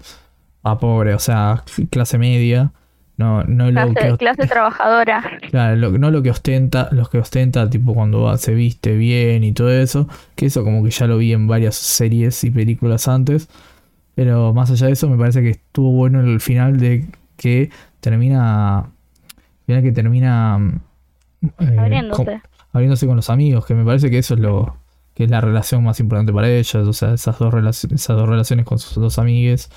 A 0.63 0.80
pobre, 0.80 1.13
o 1.13 1.19
sea, 1.19 1.63
clase 1.89 2.17
media. 2.17 2.71
No, 3.15 3.43
no 3.43 3.69
lo 3.69 3.93
que 3.93 4.17
Clase, 4.17 4.47
trabajadora. 4.47 5.23
Claro, 5.52 5.76
lo- 5.76 5.91
no 5.99 6.10
lo 6.10 6.23
que 6.23 6.32
ostenta, 6.32 6.89
los 6.91 7.10
que 7.10 7.19
ostenta, 7.19 7.69
tipo 7.69 7.93
cuando 7.93 8.23
va- 8.23 8.38
se 8.38 8.54
viste 8.56 8.95
bien 8.97 9.43
y 9.43 9.52
todo 9.54 9.71
eso, 9.71 10.08
que 10.36 10.47
eso 10.47 10.63
como 10.63 10.84
que 10.84 10.89
ya 10.89 11.06
lo 11.06 11.17
vi 11.17 11.32
en 11.34 11.47
varias 11.47 11.76
series 11.76 12.43
y 12.43 12.49
películas 12.49 13.08
antes, 13.08 13.49
pero 14.15 14.54
más 14.54 14.71
allá 14.71 14.88
de 14.88 14.93
eso 14.93 15.08
me 15.10 15.17
parece 15.17 15.41
que 15.43 15.52
estuvo 15.52 15.91
bueno 15.91 16.21
el 16.21 16.39
final 16.41 16.80
de 16.80 17.06
que 17.38 17.69
termina, 17.99 18.89
final 19.67 19.84
que 19.84 19.91
termina 19.91 20.82
eh, 21.43 21.47
con- 21.58 21.80
Abriéndose. 21.80 22.41
abriéndose 22.71 23.06
con 23.06 23.15
los 23.17 23.30
amigos, 23.30 23.65
que 23.67 23.76
me 23.76 23.86
parece 23.86 24.10
que 24.10 24.17
eso 24.17 24.34
es 24.34 24.39
lo 24.39 24.78
que 25.13 25.26
es 25.26 25.30
la 25.30 25.41
relación 25.41 25.84
más 25.84 25.99
importante 25.99 26.34
para 26.34 26.49
ellas, 26.49 26.73
o 26.76 26.93
sea, 26.93 27.13
esas 27.13 27.38
dos, 27.38 27.54
relaciones 27.54 28.02
esas 28.02 28.17
dos 28.17 28.28
relaciones 28.28 28.65
con 28.65 28.80
sus 28.80 28.95
dos 28.95 29.19
amigues, 29.19 29.69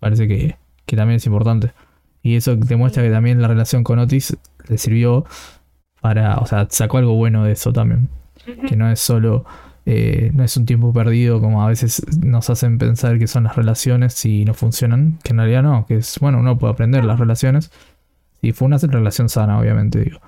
parece 0.00 0.28
que, 0.28 0.56
que 0.86 0.96
también 0.96 1.16
es 1.16 1.26
importante. 1.26 1.72
Y 2.22 2.36
eso 2.36 2.56
demuestra 2.56 3.02
que 3.02 3.10
también 3.10 3.40
la 3.40 3.48
relación 3.48 3.84
con 3.84 3.98
Otis 3.98 4.36
le 4.68 4.78
sirvió 4.78 5.24
para, 6.00 6.38
o 6.38 6.46
sea, 6.46 6.66
sacó 6.70 6.98
algo 6.98 7.14
bueno 7.14 7.44
de 7.44 7.52
eso 7.52 7.72
también, 7.72 8.08
que 8.66 8.76
no 8.76 8.90
es 8.90 9.00
solo 9.00 9.44
eh, 9.90 10.32
no 10.34 10.44
es 10.44 10.54
un 10.58 10.66
tiempo 10.66 10.92
perdido 10.92 11.40
como 11.40 11.62
a 11.62 11.68
veces 11.68 12.04
nos 12.18 12.50
hacen 12.50 12.76
pensar 12.76 13.18
que 13.18 13.26
son 13.26 13.44
las 13.44 13.56
relaciones 13.56 14.12
si 14.12 14.44
no 14.44 14.52
funcionan, 14.52 15.18
que 15.24 15.30
en 15.30 15.38
realidad 15.38 15.62
no, 15.62 15.86
que 15.86 15.96
es, 15.96 16.18
bueno, 16.20 16.40
uno 16.40 16.58
puede 16.58 16.74
aprender 16.74 17.06
las 17.06 17.18
relaciones. 17.18 17.72
Y 18.42 18.52
fue 18.52 18.66
una 18.66 18.76
relación 18.76 19.30
sana, 19.30 19.58
obviamente, 19.58 20.00
digo. 20.00 20.20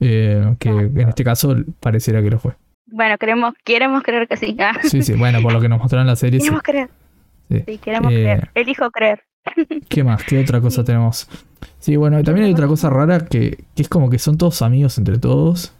Eh, 0.00 0.56
que 0.58 0.68
en 0.68 1.08
este 1.08 1.24
caso 1.24 1.56
pareciera 1.80 2.20
que 2.22 2.28
lo 2.28 2.38
fue. 2.38 2.52
Bueno, 2.84 3.16
queremos, 3.16 3.54
queremos 3.64 4.02
creer 4.02 4.28
que 4.28 4.36
sí. 4.36 4.54
Ah. 4.60 4.74
Sí, 4.82 5.02
sí, 5.02 5.14
bueno, 5.14 5.40
por 5.40 5.54
lo 5.54 5.60
que 5.62 5.70
nos 5.70 5.78
mostraron 5.78 6.06
en 6.06 6.08
la 6.08 6.16
serie. 6.16 6.38
Queremos 6.40 6.60
sí. 6.60 6.70
creer. 6.70 6.90
Sí. 7.50 7.62
Sí, 7.66 7.78
queremos 7.78 8.12
Eh, 8.12 8.16
creer. 8.16 8.50
Elijo 8.54 8.90
creer. 8.90 9.22
¿Qué 9.88 10.04
más? 10.04 10.22
¿Qué 10.24 10.38
otra 10.40 10.60
cosa 10.60 10.84
tenemos? 10.84 11.28
Sí, 11.78 11.96
bueno, 11.96 12.22
también 12.22 12.46
hay 12.46 12.52
otra 12.52 12.66
cosa 12.66 12.90
rara 12.90 13.20
que, 13.26 13.64
que 13.74 13.82
es 13.82 13.88
como 13.88 14.10
que 14.10 14.18
son 14.18 14.36
todos 14.36 14.60
amigos 14.62 14.98
entre 14.98 15.18
todos. 15.18 15.72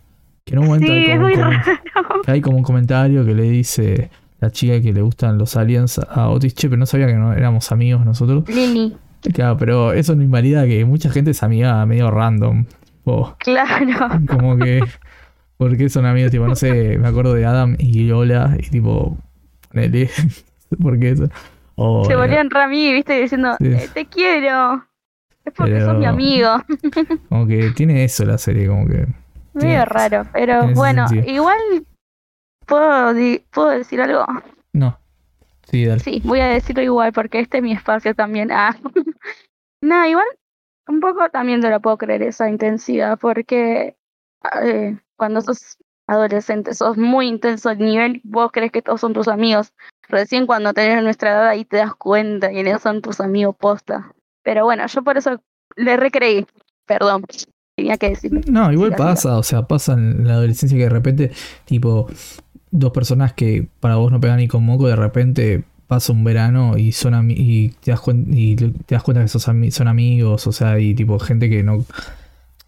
Que 0.45 0.55
en 0.55 0.61
un 0.61 0.67
momento 0.67 0.87
Sí, 0.87 0.93
hay, 0.93 1.05
como 1.07 1.15
un 1.17 1.23
muy 1.23 1.35
comen- 1.35 1.63
raro. 1.65 2.23
que 2.25 2.31
hay 2.31 2.41
como 2.41 2.57
un 2.57 2.63
comentario 2.63 3.25
que 3.27 3.35
le 3.35 3.43
dice 3.43 4.11
la 4.41 4.51
chica 4.51 4.81
que 4.81 4.93
le 4.93 5.03
gustan 5.03 5.37
los 5.37 5.57
aliens 5.57 5.99
a 5.99 6.29
Otis, 6.31 6.55
che, 6.55 6.69
pero 6.69 6.79
no 6.79 6.87
sabía 6.87 7.07
que 7.07 7.15
no 7.15 7.33
éramos 7.33 7.71
amigos 7.73 8.05
nosotros. 8.07 8.49
Lili, 8.49 8.97
Claro, 9.35 9.57
pero 9.59 9.93
eso 9.93 10.15
no 10.15 10.23
invalida 10.23 10.65
que 10.67 10.85
mucha 10.85 11.11
gente 11.11 11.33
es 11.33 11.43
amiga 11.43 11.85
medio 11.87 12.11
random. 12.11 12.65
O 13.05 13.35
claro. 13.39 14.21
como 14.29 14.57
que. 14.57 14.81
Porque 15.57 15.89
son 15.89 16.07
amigos, 16.07 16.31
tipo, 16.31 16.47
no 16.47 16.55
sé, 16.55 16.97
me 16.99 17.09
acuerdo 17.09 17.35
de 17.35 17.45
Adam 17.45 17.75
y 17.81 18.05
Lola, 18.05 18.57
y 18.61 18.71
tipo, 18.71 19.19
ponele, 19.73 20.09
¿por 20.81 20.99
qué 21.01 21.11
eso? 21.11 21.29
O, 21.81 22.05
Se 22.05 22.17
volvían 22.17 22.51
Rami, 22.51 22.93
viste, 22.93 23.21
diciendo, 23.21 23.55
Sí. 23.59 23.67
"Eh, 23.69 23.88
te 23.95 24.07
quiero. 24.07 24.85
Es 25.45 25.53
porque 25.55 25.73
Pero- 25.75 25.87
sos 25.87 25.99
mi 25.99 26.07
amigo. 26.07 26.51
como 27.29 27.47
que 27.47 27.71
tiene 27.71 28.05
eso 28.05 28.25
la 28.25 28.37
serie, 28.37 28.67
como 28.67 28.87
que. 28.87 29.07
Medio 29.55 29.85
raro, 29.87 30.25
pero 30.33 30.69
bueno, 30.75 31.09
sentido. 31.09 31.35
igual 31.35 31.59
puedo, 32.67 33.12
puedo 33.51 33.69
decir 33.71 34.01
algo. 34.01 34.25
No. 34.73 34.99
Sí, 35.71 35.85
dale. 35.85 36.01
Sí, 36.01 36.21
voy 36.25 36.41
a 36.41 36.49
decirlo 36.49 36.83
igual 36.83 37.12
porque 37.12 37.41
este 37.41 37.59
es 37.59 37.62
mi 37.62 37.73
espacio 37.73 38.14
también. 38.14 38.51
Ah. 38.53 38.77
no, 39.83 40.07
igual 40.07 40.27
un 40.88 41.01
poco 41.01 41.29
también 41.31 41.61
te 41.61 41.71
lo 41.71 41.81
puedo 41.81 41.99
creer 41.99 42.23
esa 42.23 42.49
intensidad 42.49 43.19
porque 43.19 43.97
eh, 44.62 44.97
cuando 45.17 45.41
sos 45.43 45.77
adolescente 46.09 46.75
sos 46.75 46.97
muy 46.97 47.29
intenso 47.29 47.68
al 47.68 47.79
nivel, 47.79 48.21
vos 48.25 48.51
crees 48.53 48.73
que 48.73 48.83
todos 48.83 49.01
son 49.01 49.12
tus 49.12 49.29
amigos. 49.29 49.73
Recién 50.09 50.47
cuando 50.47 50.73
tenés 50.73 51.03
nuestra 51.03 51.31
edad 51.31 51.49
ahí 51.49 51.64
te 51.64 51.77
das 51.77 51.94
cuenta 51.94 52.49
quiénes 52.49 52.83
son 52.83 53.01
tus 53.03 53.21
amigos 53.21 53.55
posta. 53.57 54.12
Pero 54.42 54.64
bueno, 54.64 54.87
yo 54.87 55.03
por 55.05 55.16
eso 55.18 55.40
le 55.77 55.97
recreí. 55.97 56.47
Perdón, 56.87 57.25
tenía 57.77 57.99
que 57.99 58.09
decirlo. 58.09 58.40
No, 58.47 58.73
igual 58.73 58.94
pasa, 58.97 59.37
o 59.37 59.42
sea, 59.42 59.62
pasa 59.68 59.92
en 59.92 60.27
la 60.27 60.35
adolescencia 60.35 60.77
que 60.77 60.85
de 60.85 60.90
repente, 60.90 61.31
tipo, 61.66 62.09
dos 62.71 62.90
personas 62.92 63.35
que 63.35 63.68
para 63.79 63.97
vos 63.97 64.11
no 64.11 64.21
pegan 64.21 64.38
ni 64.38 64.49
con 64.49 64.64
moco, 64.64 64.88
de 64.88 64.97
repente 64.97 65.64
pasa 65.87 66.12
un 66.12 66.25
verano 66.25 66.77
y 66.77 66.92
son 66.92 67.31
y 67.31 67.71
te 67.81 67.90
das 67.90 68.01
cuenta 68.01 68.31
y 68.35 68.57
te 68.57 68.94
das 68.94 69.03
cuenta 69.03 69.23
que 69.23 69.29
sos 69.29 69.49
ami- 69.49 69.71
son 69.71 69.88
amigos, 69.88 70.47
o 70.47 70.53
sea, 70.53 70.79
y 70.79 70.94
tipo 70.94 71.18
gente 71.18 71.49
que 71.49 71.62
no 71.62 71.85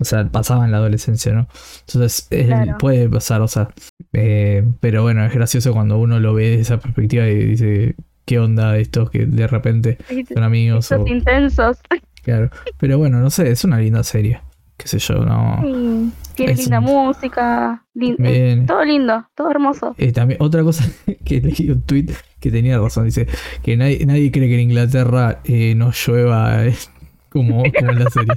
o 0.01 0.05
sea, 0.05 0.25
pasaba 0.29 0.65
en 0.65 0.73
la 0.73 0.79
adolescencia, 0.79 1.33
¿no? 1.33 1.47
Entonces, 1.87 2.27
es- 2.31 2.47
Claro. 2.47 2.79
puede 2.79 3.09
pasar, 3.09 3.43
o 3.43 3.49
sea, 3.49 3.69
eh, 4.13 4.65
pero 4.81 5.03
bueno, 5.03 5.25
es 5.25 5.33
gracioso 5.33 5.73
cuando 5.73 5.99
uno 5.99 6.19
lo 6.19 6.35
ve 6.35 6.49
desde 6.51 6.63
esa 6.63 6.79
perspectiva 6.81 7.29
y 7.29 7.35
dice, 7.45 7.95
¿qué 8.25 8.39
onda 8.39 8.77
estos 8.79 9.11
que 9.11 9.27
de 9.27 9.47
repente 9.47 9.99
son 10.33 10.43
amigos? 10.43 10.87
Esos 10.87 11.05
O, 11.05 11.07
intensos. 11.07 11.79
claro. 12.25 12.51
Pero 12.79 12.99
bueno, 12.99 13.21
no 13.21 13.31
sé, 13.31 13.51
es 13.51 13.63
una 13.65 13.79
linda 13.79 14.03
serie, 14.03 14.41
qué 14.77 14.89
sé 14.89 14.99
yo, 14.99 15.25
no. 15.25 15.59
Sí, 15.63 16.13
Tiene 16.35 16.53
Es 16.53 16.59
linda 16.61 16.81
música, 16.81 17.85
lin- 17.95 18.17
eh, 18.25 18.55
Bien. 18.55 18.67
todo 18.67 18.83
lindo, 18.85 19.27
todo 19.35 19.51
hermoso. 19.51 19.95
Eh, 19.99 20.13
también, 20.13 20.41
otra 20.43 20.63
cosa 20.63 20.85
que 21.25 21.41
leí 21.41 21.71
un 21.71 21.83
tweet 21.83 22.07
que 22.41 22.51
tenía 22.51 22.79
razón, 22.79 23.05
dice 23.05 23.27
que 23.63 23.77
nadie, 23.77 24.07
nadie 24.07 24.31
cree 24.33 24.49
que 24.49 24.55
en 24.55 24.61
Inglaterra 24.61 25.41
eh, 25.45 25.75
no 25.77 25.93
llueva 25.93 26.65
eh, 26.67 26.75
como, 27.29 27.63
como 27.79 27.91
en 27.93 27.99
la 28.05 28.11
serie. 28.11 28.33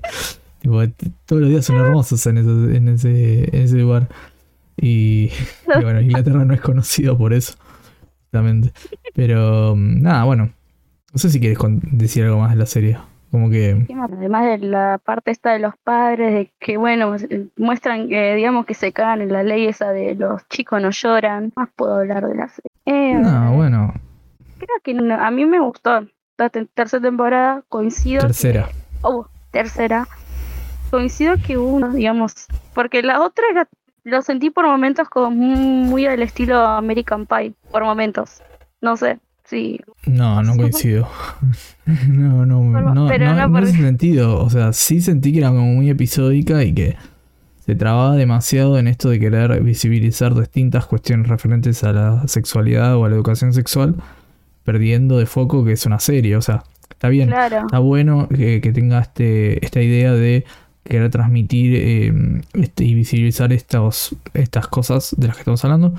Tipo, 0.63 0.81
todos 1.25 1.41
los 1.41 1.49
días 1.51 1.65
son 1.65 1.75
hermosos 1.75 2.25
en 2.25 2.37
ese, 2.37 2.49
en 2.77 2.87
ese, 2.87 3.55
en 3.55 3.63
ese 3.63 3.75
lugar. 3.77 4.07
Y, 4.77 5.29
y 5.79 5.83
bueno, 5.83 5.99
Inglaterra 6.01 6.45
no 6.45 6.53
es 6.53 6.61
conocido 6.61 7.17
por 7.17 7.33
eso, 7.33 7.55
justamente. 8.21 8.71
Pero 9.13 9.75
mm, 9.75 10.01
nada, 10.01 10.23
bueno. 10.23 10.49
No 11.11 11.19
sé 11.19 11.29
si 11.29 11.39
quieres 11.39 11.59
decir 11.91 12.23
algo 12.23 12.39
más 12.39 12.51
de 12.51 12.55
la 12.55 12.65
serie. 12.65 12.97
Como 13.29 13.49
que... 13.49 13.85
Además 14.01 14.45
de 14.45 14.57
la 14.67 14.99
parte 15.03 15.31
esta 15.31 15.51
de 15.53 15.59
los 15.59 15.73
padres, 15.83 16.33
de 16.33 16.53
que 16.59 16.77
bueno, 16.77 17.15
muestran 17.57 18.07
que 18.07 18.35
digamos 18.35 18.65
que 18.65 18.73
se 18.73 18.91
cagan 18.93 19.21
en 19.21 19.33
la 19.33 19.43
ley 19.43 19.65
esa 19.67 19.91
de 19.91 20.15
los 20.15 20.47
chicos 20.49 20.81
no 20.81 20.89
lloran. 20.91 21.51
Más 21.55 21.69
puedo 21.75 21.95
hablar 21.95 22.25
de 22.27 22.35
la 22.35 22.47
serie. 22.47 22.69
Eh, 22.85 23.15
No, 23.19 23.53
bueno, 23.53 23.93
Creo 24.57 24.77
que 24.83 24.93
no- 24.93 25.15
a 25.21 25.29
mí 25.29 25.45
me 25.45 25.59
gustó 25.59 26.07
la 26.37 26.49
te- 26.49 26.65
tercera 26.67 27.01
temporada, 27.03 27.63
coincido. 27.69 28.21
que- 28.21 28.27
tercera. 28.27 28.69
oh, 29.01 29.27
tercera. 29.51 30.07
Coincido 30.97 31.33
que 31.43 31.57
uno, 31.57 31.91
digamos, 31.91 32.45
porque 32.75 33.01
la 33.01 33.19
otra 33.19 33.43
era, 33.51 33.67
lo 34.03 34.21
sentí 34.21 34.51
por 34.51 34.67
momentos 34.67 35.09
como 35.09 35.31
muy, 35.31 36.05
al 36.05 36.21
estilo 36.21 36.59
American 36.63 37.25
Pie, 37.25 37.53
por 37.71 37.83
momentos. 37.83 38.43
No 38.79 38.95
sé, 38.95 39.17
sí. 39.43 39.79
No, 40.05 40.43
no 40.43 40.55
coincido. 40.57 41.07
No, 42.07 42.45
no, 42.45 42.59
Bueno, 42.61 42.93
no, 42.93 43.07
pero 43.07 43.25
no, 43.25 43.35
no 43.35 43.47
no 43.47 43.57
en 43.57 43.63
ese 43.63 43.71
porque- 43.73 43.85
sentido. 43.87 44.37
O 44.43 44.49
sea, 44.51 44.71
sí 44.71 45.01
sentí 45.01 45.33
que 45.33 45.39
era 45.39 45.47
como 45.49 45.65
muy 45.65 45.89
episódica 45.89 46.63
y 46.63 46.73
que 46.75 46.95
se 47.65 47.73
trababa 47.75 48.15
demasiado 48.15 48.77
en 48.77 48.87
esto 48.87 49.09
de 49.09 49.19
querer 49.19 49.61
visibilizar 49.63 50.35
distintas 50.35 50.85
cuestiones 50.85 51.27
referentes 51.27 51.83
a 51.83 51.91
la 51.91 52.27
sexualidad 52.27 52.95
o 52.97 53.05
a 53.05 53.09
la 53.09 53.15
educación 53.15 53.51
sexual, 53.51 53.95
perdiendo 54.63 55.17
de 55.17 55.25
foco 55.25 55.65
que 55.65 55.71
es 55.71 55.85
una 55.87 55.99
serie. 55.99 56.35
O 56.37 56.41
sea, 56.43 56.63
está 56.91 57.09
bien, 57.09 57.29
Claro. 57.29 57.61
está 57.65 57.79
bueno 57.79 58.27
que, 58.29 58.61
que 58.61 58.71
tenga 58.71 58.99
este, 58.99 59.65
esta 59.65 59.81
idea 59.81 60.13
de 60.13 60.45
querer 60.83 61.09
transmitir 61.09 61.75
eh, 61.75 62.41
este, 62.53 62.83
y 62.85 62.93
visibilizar 62.93 63.51
estos, 63.53 64.15
estas 64.33 64.67
cosas 64.67 65.15
de 65.17 65.27
las 65.27 65.35
que 65.37 65.41
estamos 65.41 65.63
hablando. 65.65 65.93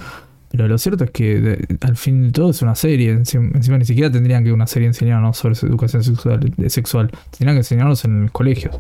Pero 0.50 0.68
lo 0.68 0.78
cierto 0.78 1.02
es 1.04 1.10
que 1.10 1.40
de- 1.40 1.78
al 1.80 1.96
fin 1.96 2.22
de 2.24 2.30
todo 2.32 2.50
es 2.50 2.62
una 2.62 2.74
serie. 2.76 3.10
Encima, 3.10 3.50
encima 3.54 3.76
ni 3.78 3.84
siquiera 3.84 4.10
tendrían 4.10 4.44
que 4.44 4.52
una 4.52 4.66
serie 4.68 4.86
enseñarnos 4.86 5.36
sobre 5.36 5.54
su 5.56 5.66
educación 5.66 6.04
sexual, 6.04 6.40
de- 6.56 6.70
sexual. 6.70 7.10
Tendrían 7.30 7.56
que 7.56 7.60
enseñarnos 7.60 8.04
en 8.04 8.24
el 8.24 8.30
colegio. 8.30 8.70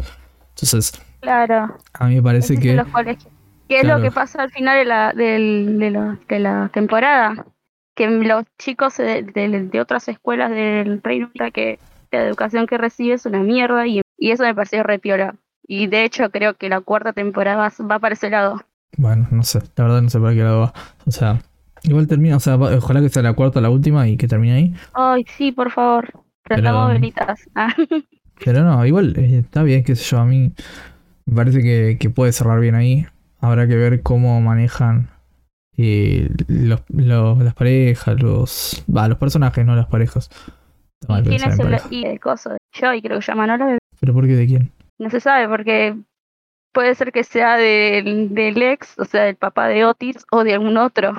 Entonces, 0.50 0.92
Claro. 1.20 1.76
a 1.94 2.06
mí 2.06 2.14
me 2.16 2.22
parece 2.22 2.54
es 2.54 2.60
que... 2.60 2.74
los 2.74 2.86
colegios. 2.88 3.26
¿Qué 3.68 3.76
es 3.76 3.82
Claro. 3.82 3.98
lo 3.98 4.04
que 4.04 4.10
pasa 4.12 4.42
al 4.42 4.50
final 4.52 4.78
de 4.78 4.84
la, 4.84 5.12
del- 5.14 5.78
de, 5.78 5.90
la, 5.90 6.18
de 6.28 6.38
la 6.38 6.70
temporada? 6.72 7.46
Que 7.96 8.08
los 8.08 8.44
chicos 8.58 8.96
de, 8.98 9.22
de- 9.22 9.68
de 9.68 9.80
otras 9.80 10.06
escuelas 10.08 10.50
del 10.50 11.00
Reino 11.02 11.30
Unido 11.34 11.50
que 11.52 11.78
la 12.12 12.24
educación 12.26 12.66
que 12.68 12.76
recibe 12.78 13.14
es 13.14 13.26
una 13.26 13.40
mierda 13.40 13.86
y, 13.86 14.00
y 14.18 14.30
eso 14.30 14.44
me 14.44 14.54
pareció 14.54 14.82
re 14.84 14.98
piola. 15.00 15.34
Y 15.66 15.86
de 15.86 16.04
hecho 16.04 16.30
creo 16.30 16.54
que 16.54 16.68
la 16.68 16.80
cuarta 16.80 17.12
temporada 17.12 17.70
va, 17.90 17.98
para 17.98 18.14
ese 18.14 18.30
lado. 18.30 18.62
Bueno, 18.96 19.26
no 19.30 19.42
sé. 19.42 19.60
La 19.76 19.84
verdad 19.84 20.02
no 20.02 20.10
sé 20.10 20.20
para 20.20 20.34
qué 20.34 20.42
lado 20.42 20.60
va. 20.60 20.72
O 21.06 21.10
sea, 21.10 21.40
igual 21.82 22.06
termina. 22.06 22.36
O 22.36 22.40
sea, 22.40 22.56
ojalá 22.56 23.00
que 23.00 23.08
sea 23.08 23.22
la 23.22 23.32
cuarta 23.32 23.60
la 23.60 23.70
última 23.70 24.06
y 24.08 24.16
que 24.16 24.28
termine 24.28 24.54
ahí. 24.54 24.74
Ay, 24.92 25.24
sí, 25.36 25.52
por 25.52 25.70
favor. 25.70 26.10
Prendamos 26.42 26.88
Pero- 26.88 27.00
velitas. 27.00 27.40
Ah, 27.54 27.74
Pero 28.44 28.62
no, 28.64 28.84
igual 28.84 29.14
eh, 29.16 29.38
está 29.38 29.62
bien, 29.62 29.84
qué 29.84 29.94
sé 29.96 30.04
yo. 30.10 30.18
A 30.18 30.24
mí 30.26 30.52
me 31.24 31.34
parece 31.36 31.62
que, 31.62 31.96
que 31.98 32.10
puede 32.10 32.32
cerrar 32.32 32.60
bien 32.60 32.74
ahí. 32.74 33.06
Habrá 33.40 33.66
que 33.68 33.76
ver 33.76 34.02
cómo 34.02 34.40
manejan 34.40 35.08
eh, 35.76 36.30
los, 36.48 36.82
los- 36.88 37.38
las 37.38 37.54
parejas, 37.54 38.20
los. 38.22 38.84
Va, 38.94 39.08
los 39.08 39.18
personajes, 39.18 39.64
no 39.64 39.74
las 39.76 39.86
parejas. 39.86 40.30
Mal 41.08 41.24
¿Y 41.26 41.30
quién 41.36 41.48
es 41.50 41.58
el, 41.58 41.64
pareja. 41.64 41.88
y 41.90 42.04
el 42.04 42.20
coso? 42.20 42.56
Yo, 42.72 42.92
y 42.92 43.02
creo 43.02 43.18
que 43.20 43.24
llama 43.26 43.46
Nora. 43.46 43.78
¿Pero 44.00 44.12
por 44.12 44.26
qué 44.26 44.34
de 44.36 44.46
quién? 44.46 44.70
No 44.98 45.10
se 45.10 45.20
sabe 45.20 45.48
porque 45.48 45.96
puede 46.72 46.94
ser 46.94 47.12
que 47.12 47.24
sea 47.24 47.56
del, 47.56 48.34
del 48.34 48.62
ex, 48.62 48.98
o 48.98 49.04
sea, 49.04 49.22
del 49.24 49.36
papá 49.36 49.68
de 49.68 49.84
Otis 49.84 50.24
o 50.30 50.44
de 50.44 50.54
algún 50.54 50.76
otro. 50.76 51.14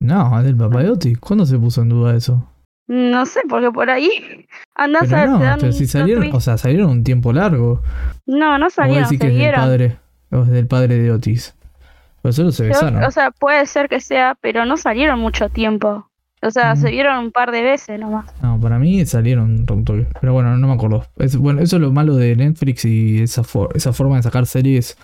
No, 0.00 0.42
del 0.42 0.56
papá 0.56 0.82
de 0.82 0.90
Oti. 0.90 1.14
¿Cuándo 1.14 1.46
se 1.46 1.58
puso 1.58 1.82
en 1.82 1.88
duda 1.90 2.16
eso? 2.16 2.48
No 2.88 3.24
sé, 3.26 3.40
porque 3.48 3.70
por 3.70 3.88
ahí 3.88 4.46
andás 4.74 5.04
a 5.04 5.06
Pero 5.06 5.16
ver, 5.20 5.30
no, 5.30 5.38
dan 5.38 5.60
pero 5.60 5.72
si 5.72 5.86
salieron, 5.86 6.30
o 6.34 6.40
sea, 6.40 6.58
salieron 6.58 6.90
un 6.90 7.04
tiempo 7.04 7.32
largo. 7.32 7.80
No, 8.26 8.58
no 8.58 8.68
salieron, 8.70 9.04
decir 9.04 9.18
se 9.20 9.26
que 9.26 9.32
es 9.32 9.38
del 9.38 9.54
padre, 9.54 9.96
o 10.32 10.42
es 10.42 10.48
del 10.48 10.66
padre 10.66 10.98
de 10.98 11.12
Otis. 11.12 11.54
Pero 12.20 12.32
solo 12.32 12.50
se 12.52 12.64
Yo- 12.64 12.68
besaron. 12.70 13.02
o 13.04 13.10
sea, 13.10 13.30
puede 13.30 13.64
ser 13.66 13.88
que 13.88 14.00
sea, 14.00 14.36
pero 14.40 14.64
no 14.64 14.76
salieron 14.76 15.18
mucho 15.20 15.48
tiempo. 15.48 16.08
O 16.42 16.50
sea, 16.50 16.74
Mm. 16.74 16.76
se 16.76 16.90
vieron 16.90 17.18
un 17.24 17.30
par 17.32 17.52
de 17.52 17.62
veces 17.62 18.00
nomás. 18.00 18.26
No, 18.42 18.58
para 18.60 18.78
mí 18.78 19.04
salieron. 19.06 19.64
Pero 20.20 20.32
bueno, 20.32 20.56
no 20.56 20.66
me 20.66 20.74
acuerdo. 20.74 21.06
Es, 21.18 21.36
bueno, 21.36 21.60
eso 21.60 21.76
es 21.76 21.82
lo 21.82 21.92
malo 21.92 22.16
de 22.16 22.34
Netflix 22.34 22.84
y 22.84 23.22
esa, 23.22 23.44
for- 23.44 23.70
esa 23.76 23.92
forma 23.92 24.16
de 24.16 24.22
sacar 24.24 24.46
series 24.46 24.96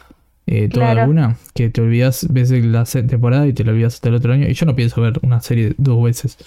eh, 0.46 0.68
toda 0.68 0.87
Claro. 0.87 1.01
alguna. 1.03 1.37
Que 1.55 1.68
te 1.70 1.81
olvidas, 1.81 2.27
ves 2.31 2.51
la 2.51 2.85
temporada 2.85 3.46
y 3.46 3.53
te 3.53 3.62
la 3.64 3.72
olvidas 3.72 3.94
hasta 3.94 4.09
el 4.09 4.14
otro 4.16 4.33
año. 4.33 4.48
Y 4.48 4.55
yo 4.55 4.66
no 4.66 4.74
pienso 4.74 5.01
ver 5.01 5.14
una 5.22 5.40
serie 5.40 5.74
dos 5.79 6.03
veces. 6.03 6.38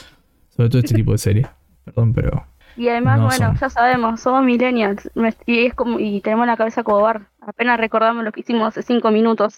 Sobre 0.56 0.70
todo 0.70 0.80
este 0.80 0.94
tipo 0.96 1.12
de 1.14 1.18
serie. 1.20 1.48
Perdón, 1.86 2.14
pero. 2.14 2.46
Y 2.78 2.88
además, 2.90 3.20
No 3.20 3.26
bueno, 3.28 3.48
son. 3.50 3.58
ya 3.60 3.70
sabemos, 3.70 4.20
somos 4.22 4.44
millennials. 4.44 5.10
Y 5.46 5.66
es 5.68 5.74
como, 5.74 6.00
y 6.00 6.20
tenemos 6.22 6.48
la 6.48 6.58
cabeza 6.58 6.84
como 6.84 7.02
bar. 7.02 7.28
Apenas 7.42 7.80
recordamos 7.80 8.24
lo 8.24 8.32
que 8.32 8.40
hicimos 8.42 8.68
hace 8.70 8.82
cinco 8.82 9.12
minutos. 9.12 9.58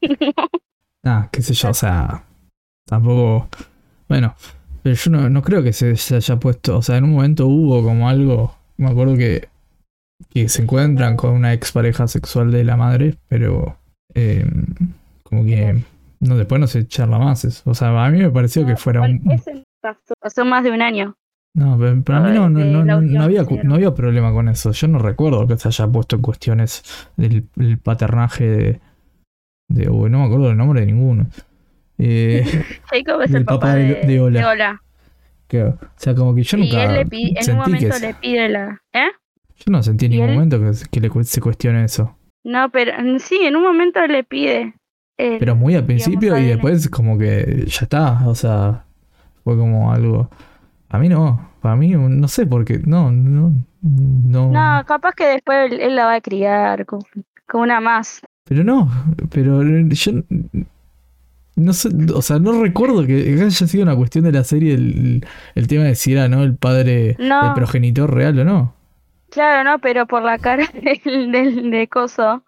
Ah, 1.04 1.28
qué 1.32 1.40
sé 1.42 1.54
yo, 1.54 1.70
o 1.70 1.74
sea. 1.74 2.24
tampoco. 2.84 3.48
Bueno, 4.10 4.34
pero 4.82 4.96
yo 4.96 5.10
no, 5.12 5.30
no 5.30 5.40
creo 5.40 5.62
que 5.62 5.72
se, 5.72 5.96
se 5.96 6.16
haya 6.16 6.36
puesto. 6.36 6.78
O 6.78 6.82
sea, 6.82 6.96
en 6.96 7.04
un 7.04 7.12
momento 7.12 7.46
hubo 7.46 7.80
como 7.82 8.08
algo. 8.08 8.56
Me 8.76 8.88
acuerdo 8.88 9.16
que, 9.16 9.48
que 10.30 10.48
se 10.48 10.62
encuentran 10.62 11.16
con 11.16 11.30
una 11.30 11.52
expareja 11.52 12.08
sexual 12.08 12.50
de 12.50 12.64
la 12.64 12.76
madre, 12.76 13.14
pero. 13.28 13.78
eh, 14.14 14.44
como 15.22 15.44
que. 15.44 15.84
No, 16.18 16.36
después 16.36 16.60
no 16.60 16.66
se 16.66 16.88
charla 16.88 17.20
más. 17.20 17.44
eso. 17.44 17.70
O 17.70 17.74
sea, 17.74 18.04
a 18.04 18.10
mí 18.10 18.18
me 18.18 18.30
pareció 18.30 18.66
que 18.66 18.76
fuera 18.76 19.02
un. 19.02 19.22
Pasó, 20.20 20.44
más 20.44 20.64
de 20.64 20.72
un 20.72 20.82
año. 20.82 21.16
No, 21.54 21.78
pero 21.78 22.02
para 22.02 22.20
mí 22.20 22.34
no, 22.34 22.50
no, 22.50 22.64
no, 22.64 22.84
no, 22.84 23.22
había, 23.22 23.44
no 23.62 23.74
había 23.74 23.94
problema 23.94 24.32
con 24.32 24.48
eso. 24.48 24.72
Yo 24.72 24.88
no 24.88 24.98
recuerdo 24.98 25.46
que 25.46 25.56
se 25.56 25.68
haya 25.68 25.86
puesto 25.86 26.16
en 26.16 26.22
cuestiones 26.22 26.82
del 27.16 27.46
el 27.56 27.78
paternaje 27.78 28.44
de. 28.44 28.80
de 29.68 29.86
no 29.86 30.18
me 30.18 30.24
acuerdo 30.24 30.48
del 30.48 30.56
nombre 30.56 30.80
de 30.80 30.86
ninguno. 30.86 31.28
Eh, 32.02 32.44
Jacob 32.90 33.20
es 33.22 33.30
Del 33.32 33.40
el 33.42 33.44
papá, 33.44 33.60
papá 33.60 33.74
de- 33.74 33.94
de, 34.06 34.20
Ola. 34.20 34.40
de 34.40 34.46
Ola. 34.46 34.82
que- 35.46 35.62
o 35.64 35.78
sea, 35.96 36.14
como 36.14 36.34
que 36.34 36.42
yo 36.42 36.56
y 36.58 36.62
nunca 36.62 36.84
él 36.84 36.92
le 36.94 37.00
en 37.00 37.36
un 37.36 37.42
sentí 37.42 37.44
que. 37.44 37.52
momento 37.56 37.92
se- 37.92 38.06
le 38.06 38.14
pide 38.14 38.48
la. 38.48 38.80
¿Eh? 38.92 39.08
Yo 39.56 39.64
no 39.72 39.82
sentí 39.82 40.06
en 40.06 40.12
ningún 40.12 40.28
él- 40.30 40.34
momento 40.34 40.58
que, 40.60 40.70
que 40.90 41.00
le 41.00 41.24
se 41.24 41.40
cuestione 41.40 41.84
eso. 41.84 42.16
No, 42.44 42.70
pero 42.70 42.92
mm, 43.02 43.18
sí, 43.18 43.38
en 43.42 43.54
un 43.56 43.62
momento 43.62 44.04
le 44.06 44.24
pide. 44.24 44.74
Pero 45.18 45.54
muy 45.54 45.74
al 45.74 45.84
principio 45.84 46.38
y 46.38 46.46
después 46.46 46.88
como 46.88 47.18
que 47.18 47.64
ya 47.66 47.80
está. 47.82 48.26
O 48.26 48.34
sea, 48.34 48.86
fue 49.44 49.54
como 49.58 49.92
algo. 49.92 50.30
A 50.88 50.98
mí 50.98 51.10
no. 51.10 51.50
Para 51.60 51.76
mí, 51.76 51.90
no 51.90 52.26
sé 52.26 52.46
por 52.46 52.64
qué. 52.64 52.78
No, 52.86 53.12
no. 53.12 53.52
No. 53.82 54.50
No, 54.50 54.84
capaz 54.86 55.12
que 55.12 55.26
después 55.26 55.70
él, 55.72 55.80
él 55.80 55.94
la 55.96 56.06
va 56.06 56.14
a 56.14 56.20
criar 56.22 56.86
como, 56.86 57.02
como 57.46 57.64
una 57.64 57.80
más. 57.80 58.22
Pero 58.44 58.64
no, 58.64 58.90
pero 59.30 59.62
yo 59.62 60.12
no 61.60 61.72
sé, 61.72 61.88
o 62.14 62.22
sea, 62.22 62.38
no 62.38 62.60
recuerdo 62.62 63.06
que 63.06 63.34
haya 63.34 63.50
sido 63.50 63.82
una 63.84 63.96
cuestión 63.96 64.24
de 64.24 64.32
la 64.32 64.44
serie 64.44 64.74
el, 64.74 65.24
el 65.54 65.66
tema 65.68 65.84
de 65.84 65.94
si 65.94 66.12
era 66.12 66.28
no 66.28 66.42
el 66.42 66.56
padre, 66.56 67.16
No. 67.18 67.48
el 67.48 67.54
progenitor 67.54 68.12
real 68.12 68.38
o 68.40 68.44
no. 68.44 68.74
Claro, 69.30 69.68
no, 69.70 69.78
pero 69.78 70.06
por 70.06 70.22
la 70.22 70.38
cara 70.38 70.66
del, 71.04 71.30
del 71.32 71.70
de 71.70 71.88
coso 71.88 72.42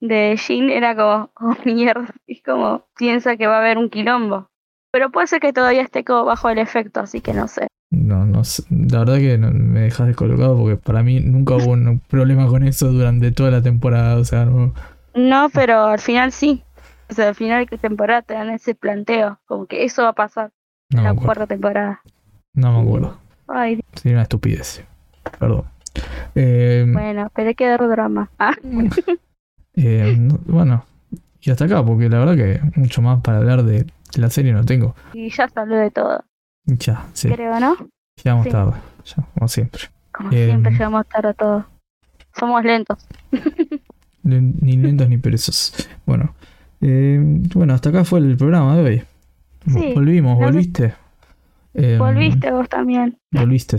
de 0.00 0.36
Jin 0.38 0.70
era 0.70 0.94
como, 0.94 1.30
oh 1.40 1.56
mierda, 1.64 2.14
es 2.26 2.42
como 2.44 2.84
piensa 2.96 3.36
que 3.36 3.46
va 3.46 3.56
a 3.56 3.60
haber 3.60 3.78
un 3.78 3.88
quilombo. 3.90 4.48
Pero 4.92 5.10
puede 5.10 5.26
ser 5.26 5.40
que 5.40 5.52
todavía 5.52 5.82
esté 5.82 6.04
como 6.04 6.24
bajo 6.24 6.48
el 6.50 6.58
efecto, 6.58 7.00
así 7.00 7.20
que 7.20 7.34
no 7.34 7.46
sé. 7.48 7.66
No, 7.90 8.26
no 8.26 8.44
sé, 8.44 8.62
la 8.70 8.98
verdad 9.00 9.16
que 9.18 9.38
no- 9.38 9.50
me 9.50 9.80
dejas 9.80 10.06
descolocado 10.06 10.56
porque 10.58 10.76
para 10.76 11.02
mí 11.02 11.20
nunca 11.20 11.54
hubo 11.56 11.72
un 11.72 12.00
problema 12.00 12.46
con 12.46 12.62
eso 12.62 12.92
durante 12.92 13.32
toda 13.32 13.50
la 13.50 13.62
temporada, 13.62 14.16
o 14.16 14.24
sea, 14.24 14.44
no, 14.44 14.74
No, 15.14 15.48
pero 15.52 15.84
al 15.86 15.98
final 15.98 16.30
sí. 16.32 16.62
O 17.10 17.14
sea, 17.14 17.28
al 17.28 17.34
final 17.34 17.66
de 17.66 17.78
temporada 17.78 18.22
te 18.22 18.34
dan 18.34 18.50
ese 18.50 18.74
planteo, 18.74 19.38
como 19.46 19.66
que 19.66 19.84
eso 19.84 20.02
va 20.02 20.10
a 20.10 20.12
pasar 20.14 20.50
no 20.90 20.98
en 21.00 21.04
la 21.04 21.14
cuarta 21.14 21.46
temporada. 21.46 22.02
no 22.54 22.72
me 22.72 22.80
acuerdo, 22.86 23.18
Ay, 23.46 23.80
sería 23.94 24.16
una 24.16 24.22
estupidez, 24.22 24.84
perdón. 25.38 25.64
Eh, 26.34 26.84
bueno, 26.86 27.30
pero 27.34 27.48
hay 27.48 27.54
que 27.54 27.66
dar 27.66 27.86
drama. 27.88 28.30
Ah, 28.38 28.54
eh, 29.74 30.14
no- 30.16 30.38
bueno, 30.46 30.84
y 31.40 31.50
hasta 31.50 31.64
acá, 31.66 31.84
porque 31.84 32.08
la 32.08 32.18
verdad 32.18 32.36
que 32.36 32.60
mucho 32.78 33.00
más 33.02 33.20
para 33.22 33.38
hablar 33.38 33.62
de 33.62 33.86
la 34.16 34.28
serie 34.30 34.52
no 34.52 34.64
tengo. 34.64 34.94
y 35.12 35.30
ya 35.30 35.48
salió 35.48 35.76
de 35.76 35.90
todo, 35.90 36.24
Ya, 36.66 37.06
sí. 37.12 37.28
creo, 37.28 37.58
¿no? 37.60 37.76
Llegamos 38.22 38.44
Sí. 38.44 38.50
tarde, 38.50 38.72
ya, 39.04 39.16
como 39.34 39.48
siempre. 39.48 39.82
Como 40.12 40.30
Em. 40.32 40.46
siempre 40.48 40.72
llegamos 40.72 41.06
tarde 41.08 41.28
a 41.28 41.34
todo. 41.34 41.66
Somos 42.36 42.64
lentos. 42.64 43.06
Ni 44.24 44.40
ni 44.40 44.76
lentos 44.76 45.08
ni 45.08 45.16
perezosos. 45.16 45.88
Bueno, 46.04 46.34
eh, 46.80 47.18
bueno, 47.54 47.74
hasta 47.74 47.88
acá 47.90 48.04
fue 48.04 48.20
el 48.20 48.36
programa 48.36 48.76
de 48.76 48.82
hoy. 48.82 49.02
Sí, 49.66 49.92
Volvimos, 49.94 50.38
volviste. 50.38 50.94
Em, 51.74 51.98
Volviste 51.98 52.50
vos 52.50 52.68
también. 52.68 53.18
Volviste. 53.30 53.76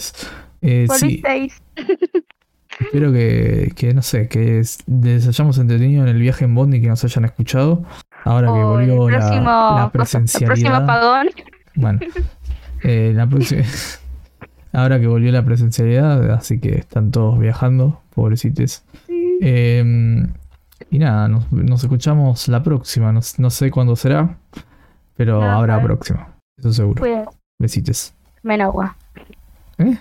Eh, 0.61 0.87
sí, 0.91 1.21
Volvisteis. 1.21 1.61
espero 2.79 3.11
que, 3.11 3.71
que, 3.75 3.93
no 3.93 4.01
sé, 4.01 4.27
que 4.27 4.59
es- 4.59 4.79
les 4.87 5.27
hayamos 5.27 5.57
entretenido 5.57 6.03
en 6.03 6.09
el 6.09 6.19
viaje 6.21 6.45
en 6.45 6.55
Bondi, 6.55 6.81
que 6.81 6.87
nos 6.87 7.03
hayan 7.03 7.25
escuchado. 7.25 7.83
Ahora 8.23 8.47
que 8.47 8.53
O 8.53 8.79
el 8.79 8.89
volvió 8.91 9.09
la- 9.09 9.17
próximo, 9.19 9.43
la, 9.49 9.83
el 9.85 9.91
presencialidad. 9.91 10.75
apagón. 10.83 11.27
Bueno, 11.75 11.99
eh, 12.83 13.11
la 13.15 13.27
próxima. 13.27 13.63
Ahora 14.71 14.99
que 14.99 15.07
volvió 15.07 15.31
la 15.31 15.43
presencialidad, 15.43 16.29
así 16.31 16.59
que 16.59 16.75
están 16.77 17.09
todos 17.11 17.39
viajando, 17.39 18.01
pobrecitos. 18.13 18.83
Eh, 19.41 20.27
y 20.89 20.99
nada, 20.99 21.27
nos, 21.27 21.51
nos 21.51 21.83
escuchamos 21.83 22.47
la 22.47 22.63
próxima. 22.63 23.11
No, 23.11 23.19
no 23.37 23.49
sé 23.49 23.71
cuándo 23.71 23.95
será, 23.95 24.37
pero 25.15 25.41
No, 25.41 25.51
habrá 25.51 25.81
próxima. 25.81 26.35
Eso 26.57 26.73
seguro. 26.73 26.99
Cuídense. 27.01 27.29
Besitos. 27.59 28.13
Men 28.43 28.61
agua. 28.61 28.95
¿Eh? 29.77 29.97